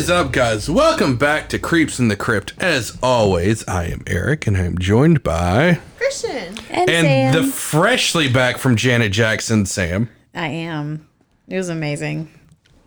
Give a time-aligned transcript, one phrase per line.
[0.00, 0.70] What is up, guys?
[0.70, 2.54] Welcome back to Creeps in the Crypt.
[2.56, 6.56] As always, I am Eric, and I am joined by Christian.
[6.70, 7.34] And, and Sam.
[7.34, 10.08] the freshly back from Janet Jackson, Sam.
[10.34, 11.06] I am.
[11.48, 12.30] It was amazing.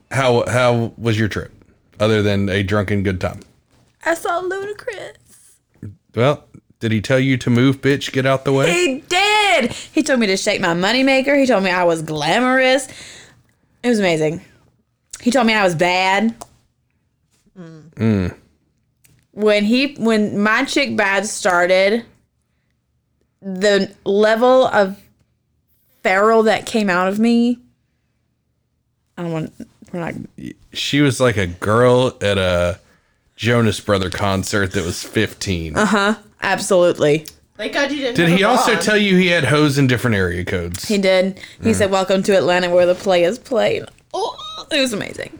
[0.09, 1.51] How how was your trip,
[1.99, 3.41] other than a drunken good time?
[4.03, 5.57] I saw Ludacris.
[6.15, 6.45] Well,
[6.79, 8.11] did he tell you to move, bitch?
[8.11, 8.73] Get out the way.
[8.73, 9.71] He did.
[9.71, 11.39] He told me to shake my moneymaker.
[11.39, 12.87] He told me I was glamorous.
[13.83, 14.41] It was amazing.
[15.21, 16.35] He told me I was bad.
[17.95, 22.05] When he when my chick bad started,
[23.41, 25.01] the level of
[26.03, 27.59] feral that came out of me.
[29.17, 29.53] I don't want.
[29.91, 30.13] We're not.
[30.73, 32.79] She was like a girl at a
[33.35, 35.77] Jonas Brother concert that was 15.
[35.77, 36.15] Uh huh.
[36.41, 37.25] Absolutely.
[37.55, 38.15] Thank God you didn't.
[38.15, 38.81] Did he also blonde.
[38.81, 40.87] tell you he had hoes in different area codes?
[40.87, 41.39] He did.
[41.61, 44.35] He said, "Welcome to Atlanta, where the play is played." Oh,
[44.71, 45.39] it was amazing.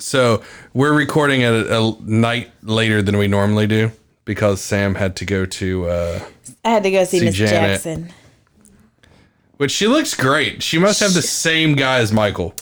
[0.00, 0.42] So
[0.74, 3.92] we're recording at a, a night later than we normally do
[4.24, 5.86] because Sam had to go to.
[5.88, 6.20] Uh,
[6.64, 8.10] I had to go see, See Miss Jackson.
[9.56, 10.62] which she looks great.
[10.62, 12.54] She must have the same guy as Michael.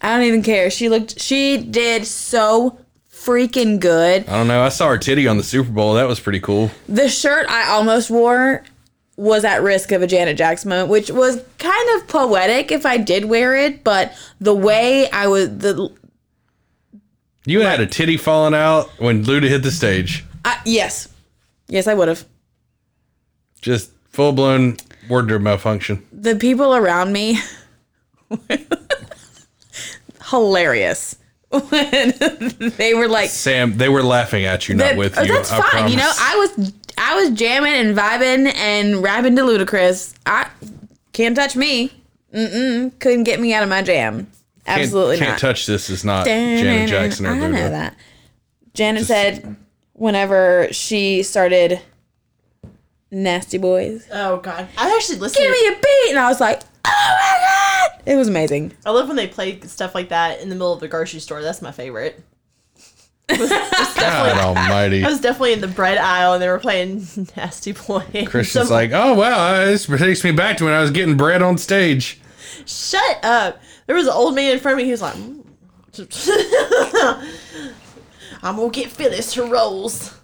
[0.00, 0.70] I don't even care.
[0.70, 1.20] She looked.
[1.20, 2.78] She did so
[3.12, 4.28] freaking good.
[4.28, 4.62] I don't know.
[4.62, 5.94] I saw her titty on the Super Bowl.
[5.94, 6.70] That was pretty cool.
[6.88, 8.62] The shirt I almost wore
[9.16, 12.96] was at risk of a Janet Jackson moment, which was kind of poetic if I
[12.96, 13.82] did wear it.
[13.82, 15.92] But the way I was, the
[17.48, 20.22] You had a titty falling out when Luda hit the stage.
[20.44, 21.08] I, yes,
[21.66, 22.26] yes, I would have.
[23.62, 24.76] Just full blown
[25.08, 26.06] wardrobe malfunction.
[26.12, 27.38] The people around me,
[30.30, 31.16] hilarious.
[31.48, 32.12] When
[32.76, 35.32] they were like, Sam, they were laughing at you, not with oh, you.
[35.32, 35.90] That's I fine.
[35.90, 36.12] You know.
[36.18, 40.12] I was I was jamming and vibing and rapping to Ludacris.
[40.26, 40.50] I
[41.14, 41.92] can't touch me.
[42.34, 44.30] Mm-mm, couldn't get me out of my jam.
[44.76, 45.38] Can't- can't, not.
[45.38, 45.90] touch this.
[45.90, 47.52] Is not Janet Jackson or I Luda.
[47.52, 47.96] know that.
[48.74, 49.56] Janet said
[49.94, 51.80] whenever she started
[53.10, 55.42] Nasty Boys, Oh God, I actually listened.
[55.44, 58.72] give to me a beat, and I was like, oh my god, it was amazing.
[58.84, 61.42] I love when they play stuff like that in the middle of the grocery store.
[61.42, 62.22] That's my favorite.
[63.30, 65.04] It was, it was God Almighty.
[65.04, 68.00] I was definitely in the bread aisle and they were playing Nasty Boy.
[68.26, 71.42] Christian's Some- like, oh wow, this takes me back to when I was getting bread
[71.42, 72.22] on stage.
[72.64, 73.60] shut up.
[73.88, 74.84] There was an old man in front of me.
[74.84, 75.44] He was like, "Mm."
[78.42, 80.14] I'm gonna get Phyllis to rolls.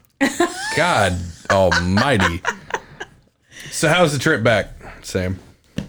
[0.77, 1.17] God
[1.51, 2.43] Almighty.
[3.71, 4.69] so how's the trip back,
[5.03, 5.39] Sam?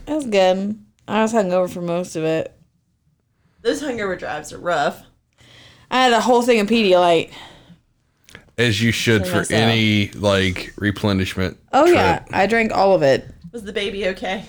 [0.08, 0.80] It was good.
[1.08, 2.58] I was hungover for most of it.
[3.62, 5.04] Those hungover drives are rough.
[5.92, 7.32] I had a whole thing of Pedialyte.
[8.58, 9.62] As you should For for myself.
[9.62, 11.58] any like replenishment.
[11.74, 11.96] Oh trip.
[11.96, 13.28] yeah, I drank all of it.
[13.52, 14.46] Was the baby okay?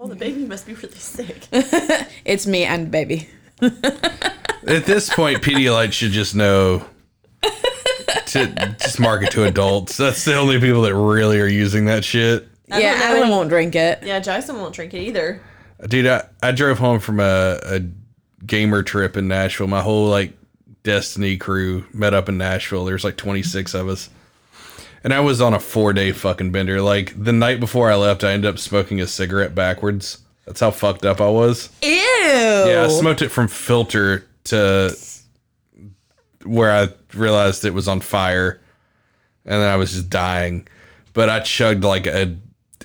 [0.00, 1.46] Well, the baby must be really sick.
[2.24, 3.28] It's me and baby.
[3.62, 6.86] At this point, Pedialyte should just know
[8.28, 9.98] to just market to adults.
[9.98, 12.48] That's the only people that really are using that shit.
[12.70, 14.02] I yeah, don't Alan any- won't drink it.
[14.02, 15.42] Yeah, Jason won't drink it either.
[15.86, 17.80] Dude, I, I drove home from a, a
[18.46, 19.66] gamer trip in Nashville.
[19.66, 20.32] My whole like
[20.82, 22.86] Destiny crew met up in Nashville.
[22.86, 24.08] There's like 26 of us.
[25.02, 26.80] And I was on a four day fucking bender.
[26.82, 30.18] Like the night before I left, I ended up smoking a cigarette backwards.
[30.46, 31.70] That's how fucked up I was.
[31.82, 31.88] Ew.
[31.90, 34.96] Yeah, I smoked it from filter to
[36.44, 38.60] where I realized it was on fire,
[39.44, 40.66] and then I was just dying.
[41.12, 42.36] But I chugged like a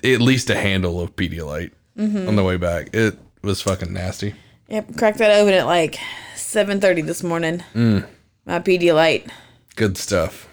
[0.04, 2.90] at least a handle of Pedialyte on the way back.
[2.94, 4.34] It was fucking nasty.
[4.68, 5.98] Yep, cracked that open at like
[6.34, 7.62] 7:30 this morning.
[7.74, 8.06] Mm.
[8.44, 9.30] My Pedialyte.
[9.74, 10.48] Good stuff.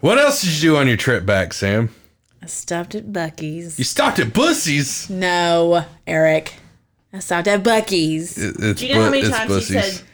[0.00, 1.92] What else did you do on your trip back, Sam?
[2.42, 3.78] I stopped at Buc-ee's.
[3.78, 5.10] You stopped at Bussy's.
[5.10, 6.54] No, Eric.
[7.12, 8.38] I stopped at Buc-ee's.
[8.38, 9.96] It- It's Do you know how many it's times he Bussy's.
[9.98, 10.04] said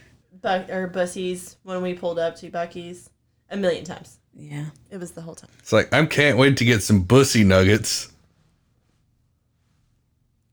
[0.41, 3.11] Buck or Bussies when we pulled up to Buc-ee's?
[3.51, 4.19] A million times.
[4.35, 4.67] Yeah.
[4.91, 5.51] It was the whole time.
[5.59, 8.11] It's like I can't wait to get some Bussy nuggets.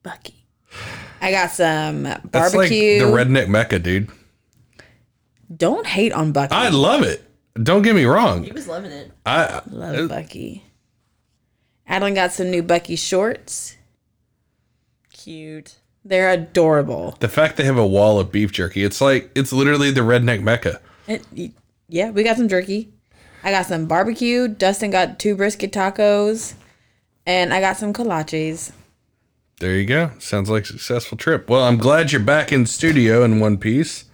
[0.03, 0.35] Buc-ee.
[1.21, 2.21] I got some That's
[2.53, 3.03] barbecue.
[3.05, 4.09] like the redneck mecca, dude.
[5.55, 6.49] Don't hate on Buc-ee.
[6.51, 7.23] I love it.
[7.61, 8.43] Don't get me wrong.
[8.43, 9.11] He was loving it.
[9.25, 10.63] I love uh, Buc-ee.
[11.87, 13.77] Adeline got some new Buc-ee shorts.
[15.11, 15.77] Cute.
[16.03, 17.15] They're adorable.
[17.19, 18.83] the fact they have a wall of beef jerky.
[18.83, 20.81] It's like it's literally the redneck mecca.
[21.07, 21.53] It,
[21.87, 22.91] yeah, we got some jerky.
[23.43, 24.47] I got some barbecue.
[24.47, 26.53] Dustin got two brisket tacos.
[27.25, 28.71] And I got some kolaches.
[29.59, 30.11] There you go.
[30.17, 31.47] Sounds like a successful trip.
[31.49, 34.05] Well, I'm glad you're back in studio in one piece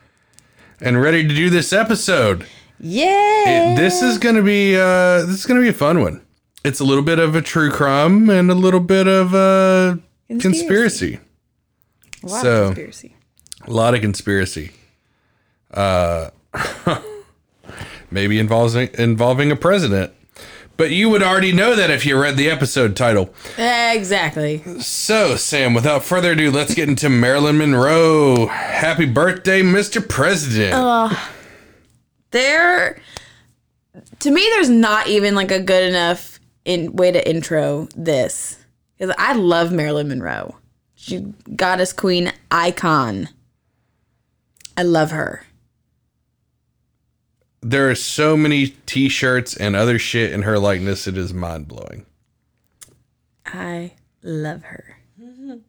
[0.82, 2.46] and ready to do this episode.
[2.80, 3.76] Yeah.
[3.76, 6.22] This is gonna be uh this is gonna be a fun one.
[6.64, 9.98] It's a little bit of a true crime and a little bit of uh
[10.28, 11.20] conspiracy.
[12.24, 13.16] A lot so- of conspiracy.
[13.66, 14.72] A lot of conspiracy.
[18.12, 20.14] maybe involving involving a president.
[20.78, 23.34] But you would already know that if you read the episode title.
[23.58, 24.62] Exactly.
[24.80, 28.46] So, Sam, without further ado, let's get into Marilyn Monroe.
[28.46, 30.08] Happy birthday, Mr.
[30.08, 30.76] President.
[32.32, 33.00] There,
[34.20, 38.58] to me, there's not even like a good enough in way to intro this
[38.98, 40.58] because I love Marilyn Monroe.
[40.96, 43.30] She goddess queen icon.
[44.76, 45.44] I love her.
[47.62, 52.06] there are so many t-shirts and other shit in her likeness, it is mind-blowing.
[53.46, 53.94] I
[54.24, 54.98] love her.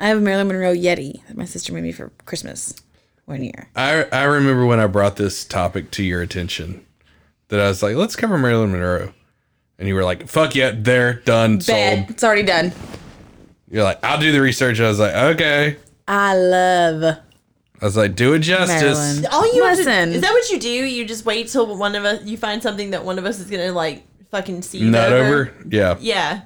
[0.00, 2.74] I have a Marilyn Monroe Yeti that my sister made me for Christmas
[3.32, 3.68] one year.
[3.74, 6.84] I I remember when I brought this topic to your attention
[7.48, 9.12] that I was like, let's cover Marilyn Monroe.
[9.78, 11.64] And you were like, fuck yeah, there, done, Bed.
[11.98, 12.10] sold.
[12.10, 12.72] It's already done.
[13.68, 14.80] You're like, I'll do the research.
[14.80, 15.78] I was like, okay.
[16.06, 17.18] I love
[17.82, 18.80] I was like, do it justice.
[18.80, 19.26] Marilyn.
[19.32, 20.12] All you have Listen.
[20.12, 20.68] is that what you do?
[20.68, 23.50] You just wait till one of us you find something that one of us is
[23.50, 25.52] gonna like fucking see Nut over.
[25.68, 25.96] Yeah.
[25.98, 26.42] Yeah,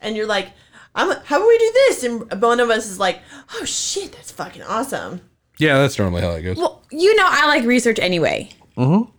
[0.00, 0.48] and you're like,
[0.96, 1.16] I'm.
[1.24, 2.02] How about we do this?
[2.02, 3.20] And one of us is like,
[3.54, 5.20] oh shit, that's fucking awesome.
[5.60, 6.56] Yeah, that's normally how it goes.
[6.56, 8.48] Well, you know I like research anyway.
[8.76, 9.10] Mhm.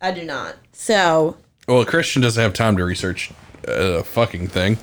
[0.00, 0.56] I do not.
[0.72, 3.30] So Well, Christian doesn't have time to research
[3.66, 4.78] a fucking thing.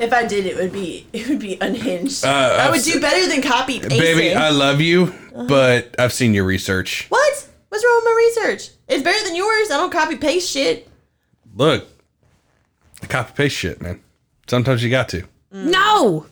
[0.00, 2.24] If I did, it would be it would be unhinged.
[2.24, 3.98] Uh, I would I've do better than copy pasting.
[4.00, 5.14] Baby, I love you,
[5.48, 7.06] but I've seen your research.
[7.10, 7.48] what?
[7.68, 8.70] What's wrong with my research?
[8.88, 9.70] It's better than yours.
[9.70, 10.88] I don't copy paste shit.
[11.54, 11.86] Look,
[13.02, 14.00] I copy paste shit, man.
[14.48, 15.24] Sometimes you got to.
[15.52, 16.26] no,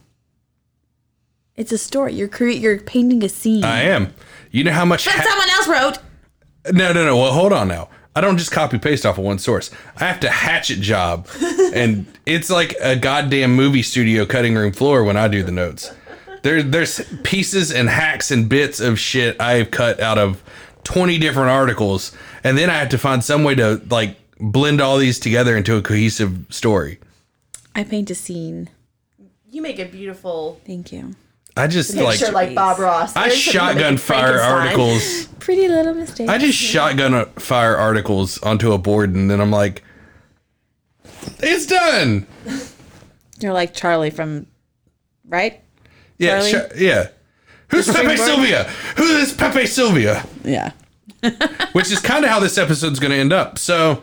[1.57, 2.15] it's a story.
[2.15, 4.15] You're cre- You're painting a scene I am.
[4.51, 5.05] You know how much.
[5.05, 6.75] that ha- someone else wrote.
[6.77, 7.17] no, no, no.
[7.17, 7.89] Well, hold on now.
[8.15, 9.71] I don't just copy paste off of one source.
[9.99, 11.29] I have to hatchet job,
[11.75, 15.93] and it's like a goddamn movie studio cutting room floor when I do the notes.
[16.43, 20.43] There, there's pieces and hacks and bits of shit I've cut out of
[20.85, 22.13] 20 different articles,
[22.43, 25.77] and then I have to find some way to like blend all these together into
[25.77, 26.99] a cohesive story.
[27.75, 28.71] I paint a scene.
[29.51, 31.15] You make a beautiful Thank you.
[31.57, 33.17] I just like picture like Bob Ross.
[33.17, 35.27] I There's something shotgun fire articles.
[35.41, 36.29] Pretty little mistake.
[36.29, 39.83] I just shotgun fire articles onto a board, and then I'm like,
[41.39, 42.27] "It's done."
[43.41, 44.47] You're like Charlie from,
[45.27, 45.63] right?
[46.19, 46.69] Yeah, Charlie?
[46.77, 47.09] sh- yeah.
[47.69, 48.19] Who's Pepe Springboard?
[48.19, 48.65] Sylvia?
[48.97, 50.25] Who is Pepe Silvia?
[50.45, 50.73] Yeah.
[51.73, 53.59] Which is kind of how this episode's going to end up.
[53.59, 54.03] So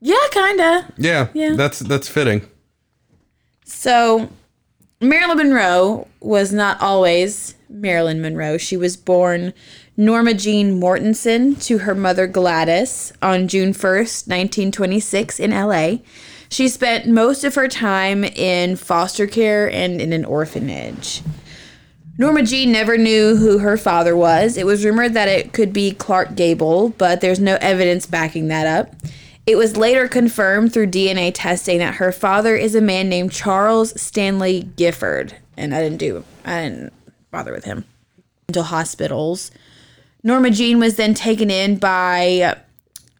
[0.00, 0.92] Yeah, kinda.
[0.98, 1.54] yeah, Yeah.
[1.54, 2.46] that's that's fitting.
[3.64, 4.28] So,
[5.00, 8.56] Marilyn Monroe was not always Marilyn Monroe.
[8.56, 9.52] She was born
[9.94, 15.98] Norma Jean Mortensen to her mother Gladys on June 1st, 1926, in LA.
[16.48, 21.22] She spent most of her time in foster care and in an orphanage.
[22.16, 24.56] Norma Jean never knew who her father was.
[24.56, 28.66] It was rumored that it could be Clark Gable, but there's no evidence backing that
[28.66, 28.94] up.
[29.46, 34.00] It was later confirmed through DNA testing that her father is a man named Charles
[34.00, 36.92] Stanley Gifford, and I didn't do I didn't
[37.30, 37.84] bother with him
[38.48, 39.52] until hospitals.
[40.24, 42.56] Norma Jean was then taken in by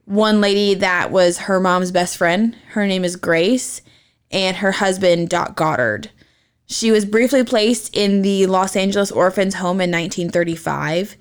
[0.05, 2.57] one lady that was her mom's best friend.
[2.71, 3.81] Her name is Grace,
[4.33, 6.11] and her husband Doc Goddard.
[6.67, 11.17] She was briefly placed in the Los Angeles Orphans Home in 1935.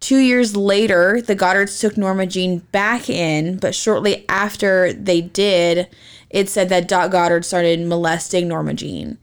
[0.00, 5.88] Two years later, the Goddards took Norma Jean back in, but shortly after they did,
[6.30, 9.18] it said that Doc Goddard started molesting Norma Jean.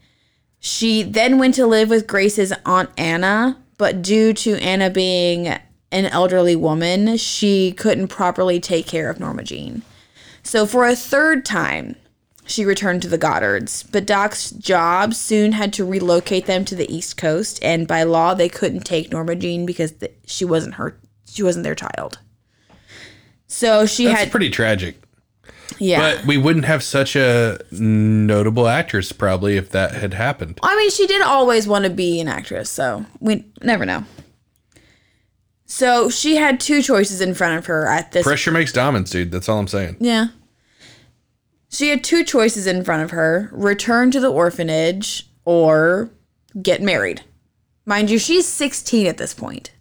[0.58, 5.48] She then went to live with Grace's Aunt Anna, but due to Anna being
[5.92, 9.82] an elderly woman, she couldn't properly take care of Norma Jean.
[10.42, 11.96] So, for a third time,
[12.46, 16.92] she returned to the Goddards, but Doc's job soon had to relocate them to the
[16.92, 20.98] East Coast, and by law, they couldn't take Norma Jean because th- she wasn't her,
[21.26, 22.18] she wasn't their child.
[23.48, 24.96] So she That's had, pretty tragic.
[25.78, 26.16] yeah.
[26.16, 30.58] But we wouldn't have such a notable actress probably if that had happened.
[30.62, 34.04] I mean, she did always want to be an actress, so we never know.
[35.66, 39.32] So she had two choices in front of her at this Pressure makes diamonds, dude.
[39.32, 39.96] That's all I'm saying.
[39.98, 40.28] Yeah.
[41.76, 46.08] She had two choices in front of her return to the orphanage or
[46.62, 47.20] get married.
[47.84, 49.72] Mind you, she's 16 at this point.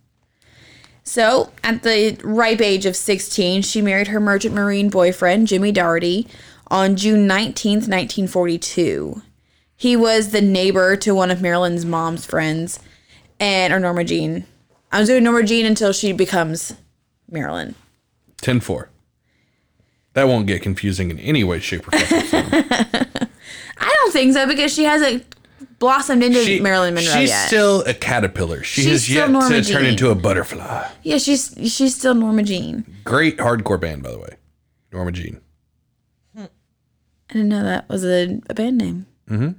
[1.03, 6.27] So, at the ripe age of 16, she married her merchant marine boyfriend, Jimmy Dougherty,
[6.67, 9.21] on June 19th, 1942.
[9.77, 12.77] He was the neighbor to one of Marilyn's mom's friends,
[13.39, 14.45] and or Norma Jean.
[14.91, 16.73] I was doing Norma Jean until she becomes
[17.31, 17.73] Marilyn.
[18.41, 18.89] 10 4.
[20.15, 22.43] That won't get confusing in any way, shape, or form.
[23.77, 25.23] I don't think so because she hasn't
[25.77, 27.47] blossomed into She- Marilyn Monroe She's yet.
[27.47, 28.63] still a caterpillar.
[28.63, 29.73] She She's has yet Norma to Jean.
[29.75, 30.89] turn into a butterfly.
[31.03, 32.85] yeah, she's she's still Norma Jean.
[33.03, 34.35] Great hardcore band, by the way.
[34.91, 35.39] Norma Jean.
[36.37, 36.47] I
[37.33, 39.07] didn't know that was a, a band name.
[39.29, 39.49] Mm-hmm.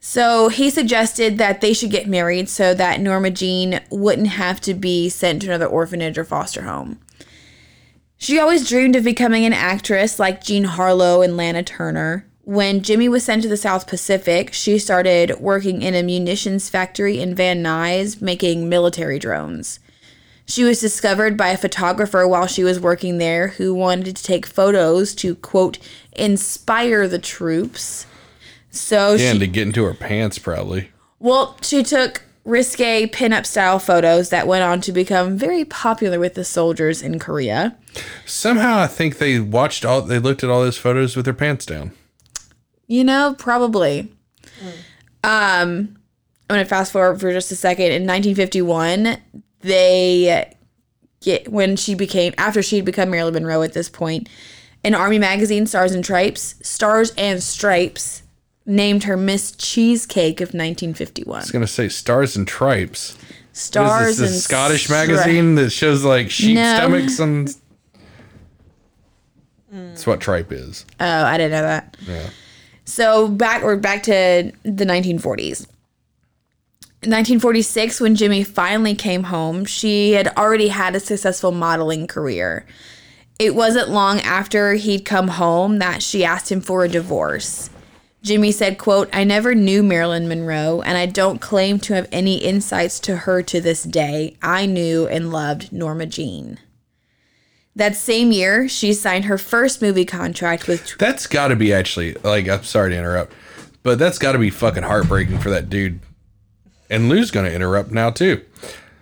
[0.00, 4.74] So he suggested that they should get married so that Norma Jean wouldn't have to
[4.74, 6.98] be sent to another orphanage or foster home.
[8.24, 12.26] She always dreamed of becoming an actress like Jean Harlow and Lana Turner.
[12.44, 17.20] When Jimmy was sent to the South Pacific, she started working in a munitions factory
[17.20, 19.78] in Van Nuys making military drones.
[20.46, 24.46] She was discovered by a photographer while she was working there who wanted to take
[24.46, 25.78] photos to, quote,
[26.14, 28.06] inspire the troops.
[28.70, 30.88] So Yeah, she, and to get into her pants, probably.
[31.18, 36.34] well, she took risque pinup style photos that went on to become very popular with
[36.34, 37.76] the soldiers in Korea.
[38.26, 40.02] Somehow, I think they watched all.
[40.02, 41.92] They looked at all those photos with their pants down.
[42.86, 44.12] You know, probably.
[45.22, 45.96] Um,
[46.50, 47.86] I'm gonna fast forward for just a second.
[47.86, 49.16] In 1951,
[49.60, 50.54] they
[51.22, 53.62] get when she became after she'd become Marilyn Monroe.
[53.62, 54.28] At this point,
[54.82, 58.23] in Army magazine, Stars and Stripes, Stars and Stripes
[58.66, 61.36] named her Miss Cheesecake of 1951.
[61.36, 63.16] I was gonna say Stars and Tripes.
[63.52, 66.76] Stars is this, and Scottish Stri- magazine that shows like sheep No.
[66.76, 67.54] stomachs and.
[69.70, 70.86] That's what tripe is.
[71.00, 71.96] Oh, I didn't know that.
[72.06, 72.30] Yeah.
[72.84, 75.66] So back or back to the 1940s.
[77.02, 82.66] In 1946, when Jimmy finally came home, she had already had a successful modeling career.
[83.38, 87.68] It wasn't long after he'd come home that she asked him for a divorce.
[88.24, 92.38] Jimmy said, quote, I never knew Marilyn Monroe, and I don't claim to have any
[92.38, 94.38] insights to her to this day.
[94.40, 96.58] I knew and loved Norma Jean.
[97.76, 102.14] That same year, she signed her first movie contract with That's got to be actually
[102.22, 102.48] like.
[102.48, 103.34] I'm sorry to interrupt,
[103.82, 106.00] but that's got to be fucking heartbreaking for that dude.
[106.88, 108.42] And Lou's gonna interrupt now too.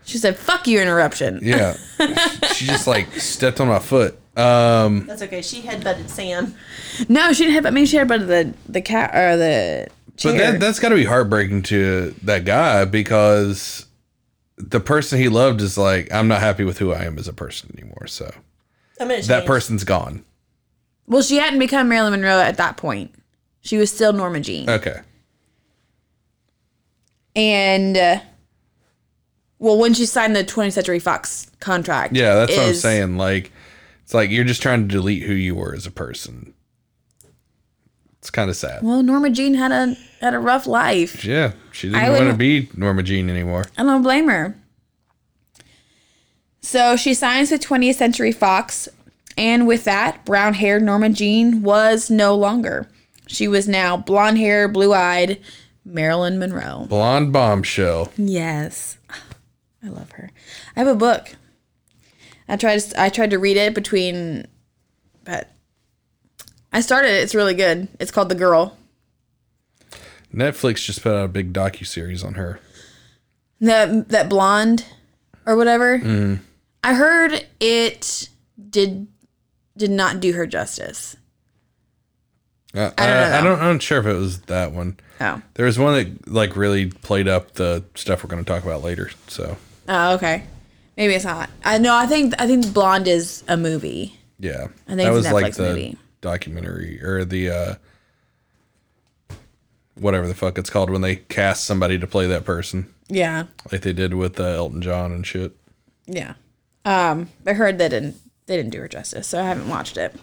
[0.05, 1.76] She said, "Fuck your interruption." Yeah,
[2.55, 4.19] she just like stepped on my foot.
[4.36, 5.42] Um, That's okay.
[5.42, 6.54] She headbutted Sam.
[7.08, 7.66] No, she didn't have.
[7.66, 10.32] I mean, she had about the the cat or the chair.
[10.32, 13.86] but that that's got to be heartbreaking to that guy because
[14.56, 17.32] the person he loved is like, I'm not happy with who I am as a
[17.34, 18.06] person anymore.
[18.06, 18.32] So
[19.00, 20.24] I'm gonna that person's gone.
[21.06, 23.14] well, she hadn't become Marilyn Monroe at that point.
[23.60, 25.00] She was still Norma Jean, Okay,
[27.36, 28.20] and uh,
[29.58, 33.16] well, when she signed the 20th Century Fox contract, yeah, that's what I'm saying.
[33.16, 33.52] Like,
[34.12, 36.52] it's like you're just trying to delete who you were as a person.
[38.19, 38.83] It's kind of sad.
[38.83, 41.25] Well, Norma Jean had a had a rough life.
[41.25, 43.64] Yeah, she I didn't want to be Norma Jean anymore.
[43.78, 44.54] I don't blame her.
[46.61, 48.87] So she signs with 20th Century Fox,
[49.38, 52.90] and with that, brown haired Norma Jean was no longer.
[53.28, 55.40] She was now blonde hair, blue eyed
[55.87, 56.85] Marilyn Monroe.
[56.87, 58.12] Blonde bombshell.
[58.19, 58.99] Yes.
[59.83, 60.31] I love her.
[60.76, 61.35] I have a book.
[62.52, 64.47] I tried I tried to read it between
[65.25, 65.50] but
[66.71, 67.23] I started it.
[67.23, 67.88] It's really good.
[67.99, 68.76] It's called The Girl.
[70.35, 72.61] Netflix just put out a big docu series on her.
[73.62, 74.85] That that blonde
[75.47, 76.38] or whatever.
[76.85, 78.28] I heard it
[78.68, 79.06] did
[79.75, 81.16] did not do her justice.
[82.75, 83.37] Uh, I don't I, know.
[83.37, 83.61] I don't.
[83.61, 84.99] I'm not sure if it was that one.
[85.23, 85.40] Oh.
[85.54, 88.82] There was one that like really played up the stuff we're going to talk about
[88.82, 89.11] later.
[89.28, 89.56] So
[89.88, 90.44] Oh, okay.
[90.96, 91.49] Maybe it's not.
[91.64, 94.18] I know I think I think Blonde is a movie.
[94.38, 95.96] yeah, I think that it's a was like the movie.
[96.20, 97.75] documentary or the uh,
[99.94, 103.44] whatever the fuck it's called when they cast somebody to play that person, Yeah.
[103.70, 105.52] like they did with uh, Elton John and shit.
[106.06, 106.34] Yeah.
[106.84, 110.14] Um, I heard they didn't they didn't do her justice, so I haven't watched it.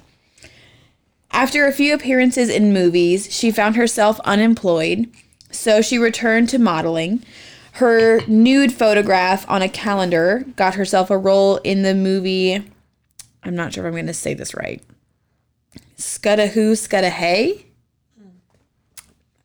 [1.31, 5.09] After a few appearances in movies, she found herself unemployed,
[5.51, 7.23] so she returned to modeling.
[7.73, 12.63] Her nude photograph on a calendar got herself a role in the movie.
[13.43, 14.83] I'm not sure if I'm going to say this right.
[15.97, 17.65] Scudda Hoo, Scudda Hay?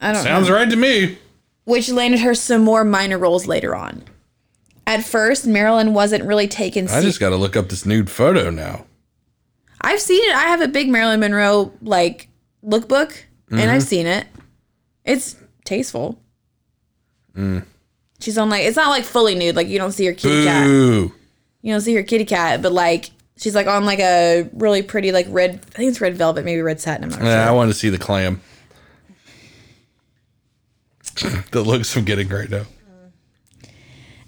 [0.01, 1.19] I don't know Sounds right to me.
[1.65, 4.03] which landed her some more minor roles later on.
[4.87, 6.87] At first, Marilyn wasn't really taken.
[6.89, 8.85] I se- just got to look up this nude photo now.
[9.81, 10.35] I've seen it.
[10.37, 12.29] I have a big Marilyn Monroe like
[12.65, 13.17] lookbook,
[13.51, 13.71] and Mm-hmm.
[13.71, 14.27] I've seen it.
[15.05, 16.19] It's tasteful.
[17.37, 17.65] Mm.
[18.25, 19.55] She's on like it's not like fully nude.
[19.55, 20.67] Like you don't see her kitty cat.
[20.67, 21.13] You
[21.73, 25.27] don't see her kitty cat, but like she's like on like a really pretty like
[25.29, 25.61] red.
[25.75, 27.05] I think it's red velvet, maybe red satin.
[27.05, 28.41] I'm not yeah, I want to see the clam.
[31.51, 32.65] that looks I'm getting right now.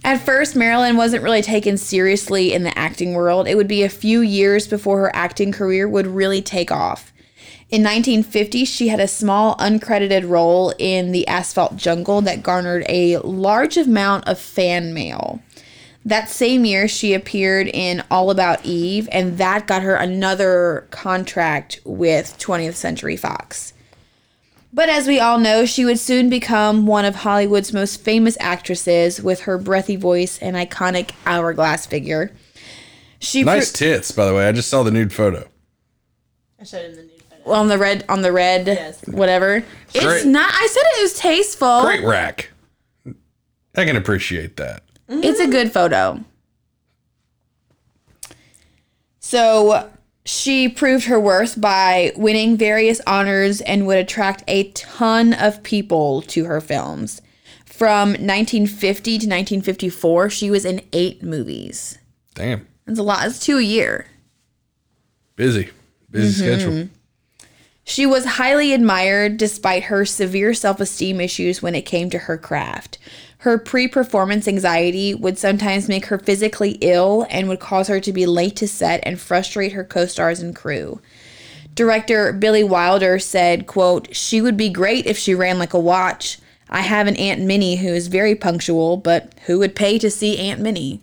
[0.05, 3.49] At first, Marilyn wasn't really taken seriously in the acting world.
[3.49, 7.15] It would be a few years before her acting career would really take off.
[7.69, 13.19] In 1950, she had a small uncredited role in The Asphalt Jungle that garnered a
[13.19, 15.43] large amount of fan mail.
[16.05, 21.81] That same year, she appeared in All About Eve, and that got her another contract
[21.85, 23.73] with 20th Century Fox.
[24.73, 29.21] But as we all know, she would soon become one of Hollywood's most famous actresses
[29.21, 32.31] with her breathy voice and iconic hourglass figure.
[33.19, 34.47] She pro- Nice tits, by the way.
[34.47, 35.49] I just saw the nude photo.
[36.61, 37.16] I showed him the nude photo.
[37.47, 39.01] On the red on the red Yes.
[39.07, 39.63] whatever.
[39.95, 40.27] It's Great.
[40.27, 40.51] not.
[40.53, 41.83] I said it was tasteful.
[41.83, 42.51] Great rack.
[43.75, 44.83] I can appreciate that.
[45.09, 46.25] It's a good photo.
[49.21, 49.91] So
[50.25, 56.23] she proved her worth by winning various honors and would attract a ton of people
[56.23, 57.21] to her films.
[57.65, 61.99] From 1950 to 1954, she was in eight movies.
[62.35, 62.67] Damn.
[62.87, 63.27] That's a lot.
[63.27, 64.07] It's two a year.
[65.37, 65.71] Busy.
[66.11, 66.59] Busy Mm-hmm.
[66.61, 66.89] schedule.
[67.89, 72.37] She was highly admired despite her severe self esteem issues when it came to her
[72.37, 72.99] craft.
[73.39, 78.13] Her pre performance anxiety would sometimes make her physically ill and would cause her to
[78.13, 81.01] be late to set and frustrate her co stars and crew.
[81.77, 86.41] Director Billy Wilder said, quote, She would be great if she ran like a watch.
[86.69, 90.39] I have an Aunt Minnie who is very punctual, but who would pay to see
[90.39, 91.03] Aunt Minnie?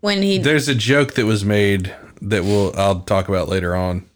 [0.00, 4.09] When he There's a joke that was made that we'll I'll talk about later on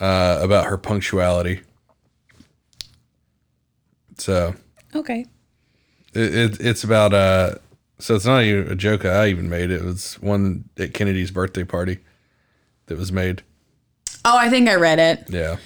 [0.00, 1.60] uh, about her punctuality.
[4.18, 4.54] So
[4.94, 5.26] Okay.
[6.14, 7.54] it, it it's about uh
[7.98, 9.70] so it's not even a joke I even made.
[9.70, 11.98] It was one at Kennedy's birthday party
[12.86, 13.42] that was made.
[14.24, 15.24] Oh, I think I read it.
[15.28, 15.56] Yeah.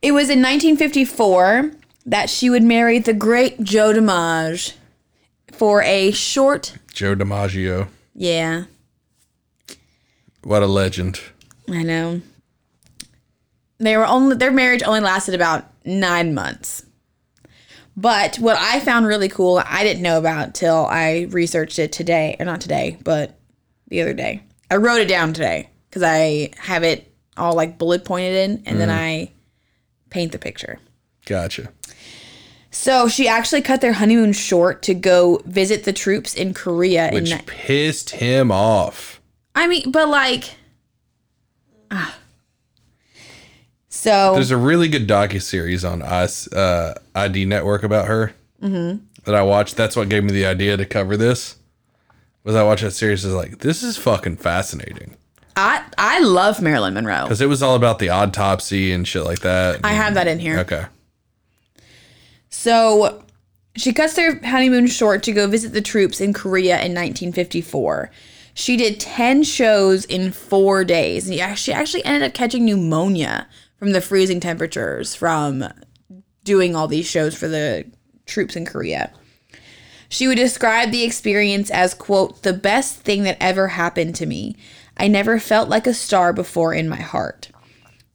[0.00, 1.72] It was in 1954
[2.06, 4.74] that she would marry the great Joe DiMaggio
[5.52, 6.76] for a short.
[6.92, 7.88] Joe DiMaggio.
[8.14, 8.64] Yeah,
[10.42, 11.20] What a legend.
[11.68, 12.20] I know.
[13.82, 16.86] They were only their marriage only lasted about nine months.
[17.96, 22.36] But what I found really cool, I didn't know about till I researched it today,
[22.38, 23.38] or not today, but
[23.88, 24.44] the other day.
[24.70, 28.80] I wrote it down today because I have it all like bullet pointed in, and
[28.80, 29.32] then I
[30.10, 30.78] paint the picture.
[31.26, 31.72] Gotcha.
[32.70, 37.08] So she actually cut their honeymoon short to go visit the troops in Korea.
[37.08, 39.20] in Which ni- pissed him off.
[39.56, 40.54] I mean, but like,
[41.90, 42.16] ah.
[44.02, 49.04] So There's a really good docu series on IS, uh, ID Network about her Mm-hmm.
[49.24, 49.76] that I watched.
[49.76, 51.56] That's what gave me the idea to cover this.
[52.44, 53.24] Was I watched that series?
[53.24, 55.16] I was like, this is fucking fascinating
[55.56, 57.24] I I love Marilyn Monroe.
[57.24, 59.80] because it was all about the autopsy and shit like that.
[59.84, 60.58] I have that in here.
[60.60, 60.86] Okay.
[62.48, 63.22] So
[63.76, 68.10] she cuts their honeymoon short to go visit the troops in Korea in 1954.
[68.54, 71.26] She did 10 shows in four days.
[71.26, 73.46] And yeah, she actually ended up catching pneumonia
[73.82, 75.64] from the freezing temperatures from
[76.44, 77.84] doing all these shows for the
[78.26, 79.12] troops in Korea.
[80.08, 84.54] She would describe the experience as, quote, the best thing that ever happened to me.
[84.98, 87.50] I never felt like a star before in my heart.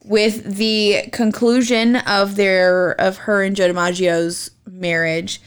[0.06, 5.42] With the conclusion of their of her and Joe DiMaggio's marriage,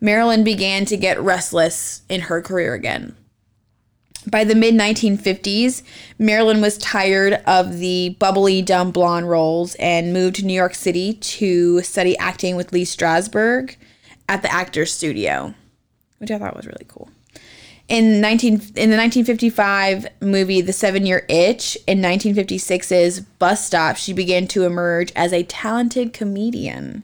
[0.00, 3.16] Marilyn began to get restless in her career again.
[4.30, 5.82] By the mid 1950s,
[6.18, 11.14] Marilyn was tired of the bubbly, dumb blonde roles and moved to New York City
[11.14, 13.76] to study acting with Lee Strasberg
[14.28, 15.54] at the Actors Studio,
[16.18, 17.08] which I thought was really cool.
[17.88, 24.46] In 19 in the 1955 movie The 7-Year Itch, in 1956's Bus Stop, she began
[24.48, 27.02] to emerge as a talented comedian.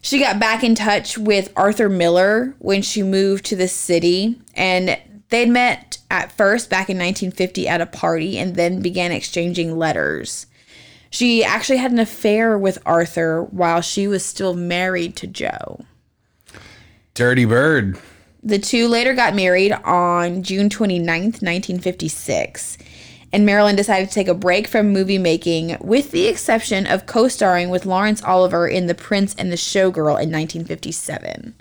[0.00, 4.96] She got back in touch with Arthur Miller when she moved to the city, and
[5.30, 10.46] they'd met at first back in 1950 at a party and then began exchanging letters.
[11.10, 15.84] She actually had an affair with Arthur while she was still married to Joe.
[17.14, 17.98] Dirty Bird.
[18.42, 22.78] The two later got married on June 29th, 1956.
[23.32, 27.28] And Marilyn decided to take a break from movie making, with the exception of co
[27.28, 31.54] starring with Laurence Oliver in The Prince and the Showgirl in 1957.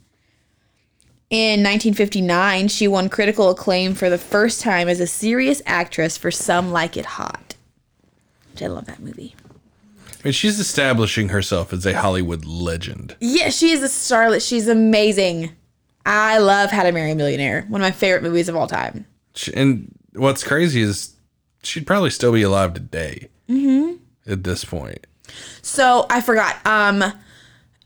[1.29, 6.31] In 1959, she won critical acclaim for the first time as a serious actress for
[6.31, 7.55] Some Like It Hot.
[8.53, 9.35] Which I love that movie.
[10.13, 13.17] I mean, she's establishing herself as a Hollywood legend.
[13.19, 14.47] Yeah, she is a starlet.
[14.47, 15.51] She's amazing.
[16.05, 19.05] I love How to Marry a Millionaire, one of my favorite movies of all time.
[19.35, 21.17] She, and what's crazy is
[21.61, 23.27] she'd probably still be alive today.
[23.49, 23.95] Mm-hmm.
[24.31, 25.05] At this point.
[25.61, 26.65] So I forgot.
[26.65, 27.03] Um,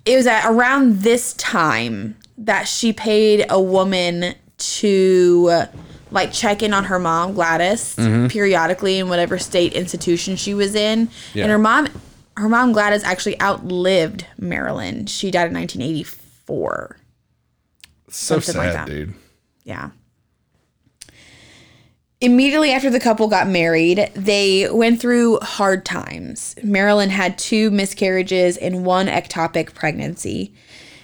[0.05, 5.67] it was at around this time that she paid a woman to
[6.11, 8.27] like check in on her mom Gladys mm-hmm.
[8.27, 11.09] periodically in whatever state institution she was in.
[11.33, 11.43] Yeah.
[11.43, 11.87] And her mom,
[12.37, 15.05] her mom Gladys actually outlived Marilyn.
[15.05, 16.97] She died in 1984.
[18.09, 18.91] So Something like sad, that.
[18.91, 19.13] dude.
[19.63, 19.91] Yeah.
[22.23, 26.55] Immediately after the couple got married, they went through hard times.
[26.63, 30.53] Marilyn had two miscarriages and one ectopic pregnancy.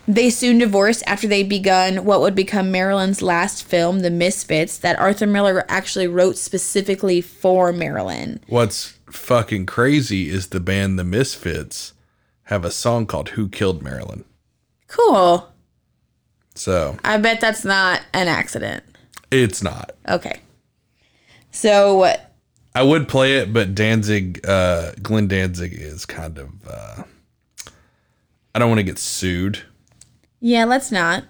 [0.07, 4.99] They soon divorced after they'd begun what would become Marilyn's last film, The Misfits, that
[4.99, 8.39] Arthur Miller actually wrote specifically for Marilyn.
[8.47, 11.93] What's fucking crazy is the band The Misfits
[12.43, 14.23] have a song called Who Killed Marilyn.
[14.87, 15.49] Cool.
[16.53, 18.83] So I bet that's not an accident.
[19.31, 19.93] it's not.
[20.07, 20.41] Okay.
[21.57, 22.13] So
[22.75, 26.49] I would play it, but Danzig, uh, Glenn Danzig is kind of.
[26.67, 27.03] Uh,
[28.53, 29.63] I don't want to get sued,
[30.39, 31.23] yeah, let's not.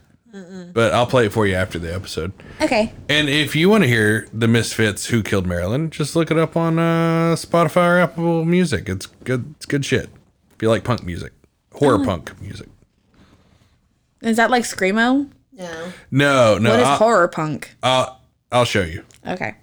[0.73, 2.33] but I'll play it for you after the episode.
[2.61, 2.91] Okay.
[3.07, 6.57] And if you want to hear the Misfits Who Killed Marilyn, just look it up
[6.57, 8.89] on uh, Spotify or Apple Music.
[8.89, 9.55] It's good.
[9.55, 10.09] It's good shit.
[10.55, 11.31] If you like punk music,
[11.73, 12.67] horror punk music.
[14.21, 15.29] Is that like screamo?
[15.53, 15.93] No.
[16.11, 16.71] No, no.
[16.71, 17.75] What is I'll, horror punk?
[17.81, 18.19] I'll,
[18.51, 19.05] I'll show you.
[19.25, 19.55] Okay.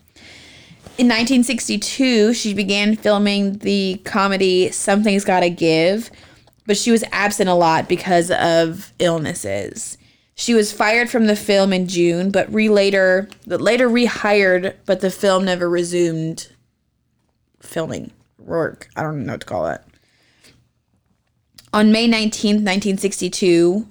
[0.96, 6.08] In 1962, she began filming the comedy Something's Gotta Give,
[6.66, 9.98] but she was absent a lot because of illnesses.
[10.36, 15.00] She was fired from the film in June, but re later, but later rehired, but
[15.00, 16.52] the film never resumed
[17.58, 18.88] filming work.
[18.94, 19.80] I don't know what to call it.
[21.72, 23.88] On May 19th, 1962,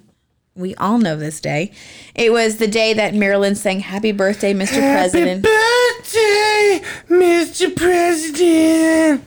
[0.54, 1.72] we all know this day.
[2.14, 4.78] It was the day that Marilyn sang Happy Birthday, Mr.
[4.78, 5.42] President.
[5.42, 7.74] birthday, Mr.
[7.76, 9.24] President.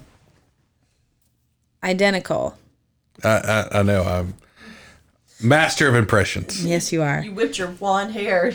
[1.83, 2.57] Identical.
[3.23, 4.03] I, I, I know.
[4.03, 4.33] I'm
[5.41, 6.65] master of impressions.
[6.65, 7.21] Yes, you are.
[7.21, 8.53] You whipped your blonde hair.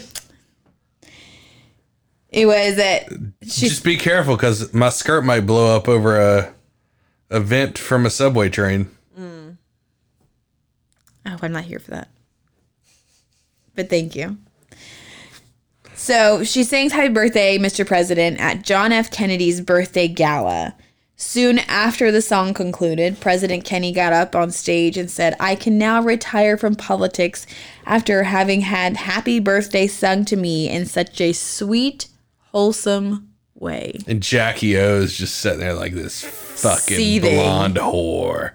[2.31, 3.09] It was that
[3.43, 6.55] she Just be careful because my skirt might blow up over a,
[7.29, 8.91] a vent from a subway train.
[11.25, 12.09] Oh, I'm not here for that.
[13.75, 14.39] But thank you.
[15.95, 17.87] So she sings Happy Birthday, Mr.
[17.87, 19.11] President at John F.
[19.11, 20.75] Kennedy's birthday gala.
[21.15, 25.79] Soon after the song concluded, President Kennedy got up on stage and said, I can
[25.79, 27.47] now retire from politics
[27.87, 32.09] after having had Happy Birthday sung to me in such a sweet,
[32.51, 34.01] wholesome way.
[34.09, 37.37] And Jackie O is just sitting there like this fucking Seething.
[37.37, 38.51] blonde whore.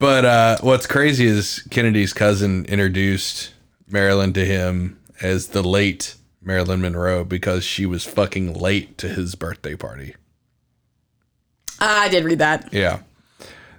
[0.00, 3.52] But uh, what's crazy is Kennedy's cousin introduced
[3.86, 9.34] Marilyn to him as the late Marilyn Monroe because she was fucking late to his
[9.34, 10.16] birthday party.
[11.78, 12.72] I did read that.
[12.72, 13.00] Yeah.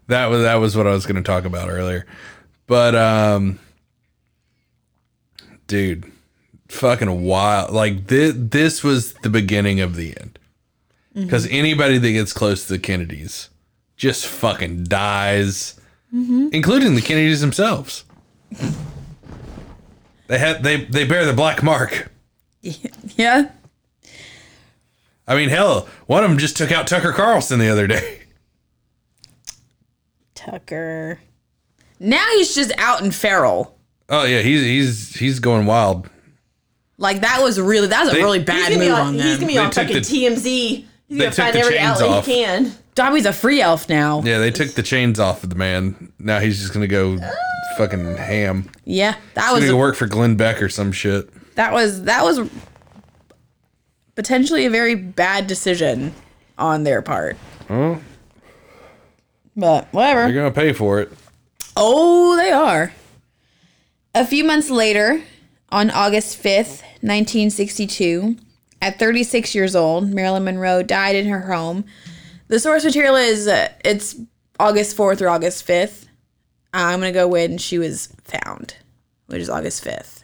[0.07, 2.05] That was that was what I was going to talk about earlier.
[2.67, 3.59] But um
[5.65, 6.11] dude,
[6.67, 7.73] fucking wild.
[7.73, 10.37] Like this this was the beginning of the end.
[11.29, 13.49] Cuz anybody that gets close to the Kennedys
[13.97, 15.79] just fucking dies,
[16.13, 16.49] Mm-hmm.
[16.51, 18.03] including the Kennedys themselves.
[20.27, 22.11] they had they they bear the black mark.
[23.17, 23.49] Yeah.
[25.27, 28.19] I mean, hell, one of them just took out Tucker Carlson the other day.
[30.35, 31.19] Tucker.
[31.99, 33.77] Now he's just out and feral.
[34.09, 36.09] Oh yeah, he's he's he's going wild.
[36.97, 39.53] Like that was really that was a really bad move on, on he's gonna be
[39.53, 40.43] They on fucking the- TMZ.
[40.43, 42.25] He's they gonna took find the every chains outlet off.
[42.25, 42.71] he can.
[42.95, 44.21] Dobby's a free elf now.
[44.23, 46.11] Yeah, they took the chains off of the man.
[46.19, 47.17] Now he's just gonna go
[47.77, 48.69] fucking ham.
[48.85, 51.29] Yeah, that He's was gonna go work for Glenn Beck or some shit.
[51.55, 52.49] that was that was
[54.15, 56.13] potentially a very bad decision
[56.57, 57.37] on their part.
[57.69, 58.01] Well,
[59.55, 60.23] But whatever.
[60.23, 61.11] they're gonna pay for it.
[61.77, 62.91] Oh, they are.
[64.13, 65.21] A few months later,
[65.69, 68.35] on August 5th, 1962,
[68.81, 71.85] at 36 years old, Marilyn Monroe died in her home.
[72.51, 74.17] The source material is uh, it's
[74.59, 76.07] August 4th or August 5th.
[76.73, 78.75] I'm going to go when she was found,
[79.27, 80.23] which is August 5th.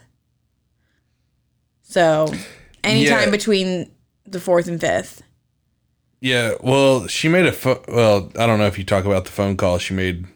[1.82, 2.30] So,
[2.84, 3.30] anytime Yeah.
[3.30, 3.90] between
[4.26, 5.22] the 4th and 5th.
[6.20, 6.52] Yeah.
[6.60, 8.30] Well, she made a pho- well.
[8.38, 10.26] I don't know if you talk about the phone call she made.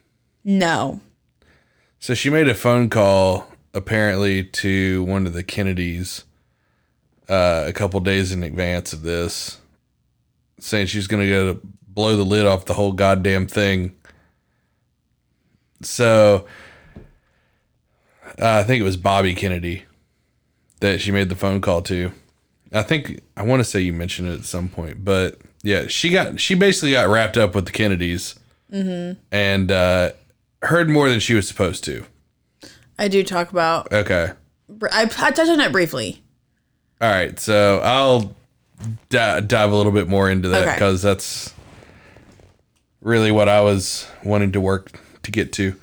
[0.45, 1.03] No.
[1.99, 6.25] So she made a phone call apparently to one of the Kennedys
[7.29, 9.59] uh, a couple days in advance of this,
[10.59, 11.61] saying she's gonna go to
[11.95, 13.95] blow the lid off the whole goddamn thing.
[15.83, 16.47] So
[18.41, 19.85] uh, I think it was Bobby Kennedy
[20.81, 22.13] that she made the phone call to.
[22.73, 26.11] I think I want to say you mentioned it at some point, but yeah, she
[26.11, 28.37] got she basically got wrapped up with the Kennedys
[28.71, 30.13] and uh,
[30.63, 32.07] heard more than she was supposed to.
[32.99, 34.33] I do talk about Okay.
[34.91, 36.23] I, I touched on it briefly.
[37.01, 38.35] All right, so I'll
[39.11, 40.75] di- dive a little bit more into that Okay.
[40.75, 41.53] because that's
[43.03, 45.75] really what I was wanting to work to get to.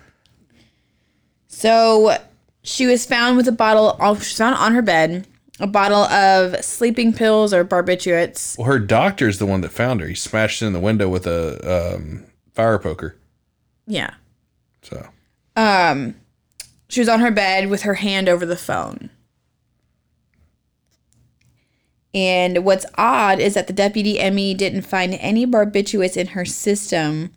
[1.47, 2.17] So
[2.63, 3.95] she was found with a bottle.
[4.15, 5.27] She was found on her bed.
[5.61, 8.57] A bottle of sleeping pills or barbiturates.
[8.57, 10.07] Well, her doctor's the one that found her.
[10.07, 13.17] He smashed it in the window with a um, fire poker.
[13.85, 14.13] Yeah.
[14.83, 15.05] So
[15.57, 16.15] Um,
[16.87, 19.09] she was on her bed with her hand over the phone.
[22.13, 27.31] And what's odd is that the deputy ME didn't find any barbiturates in her system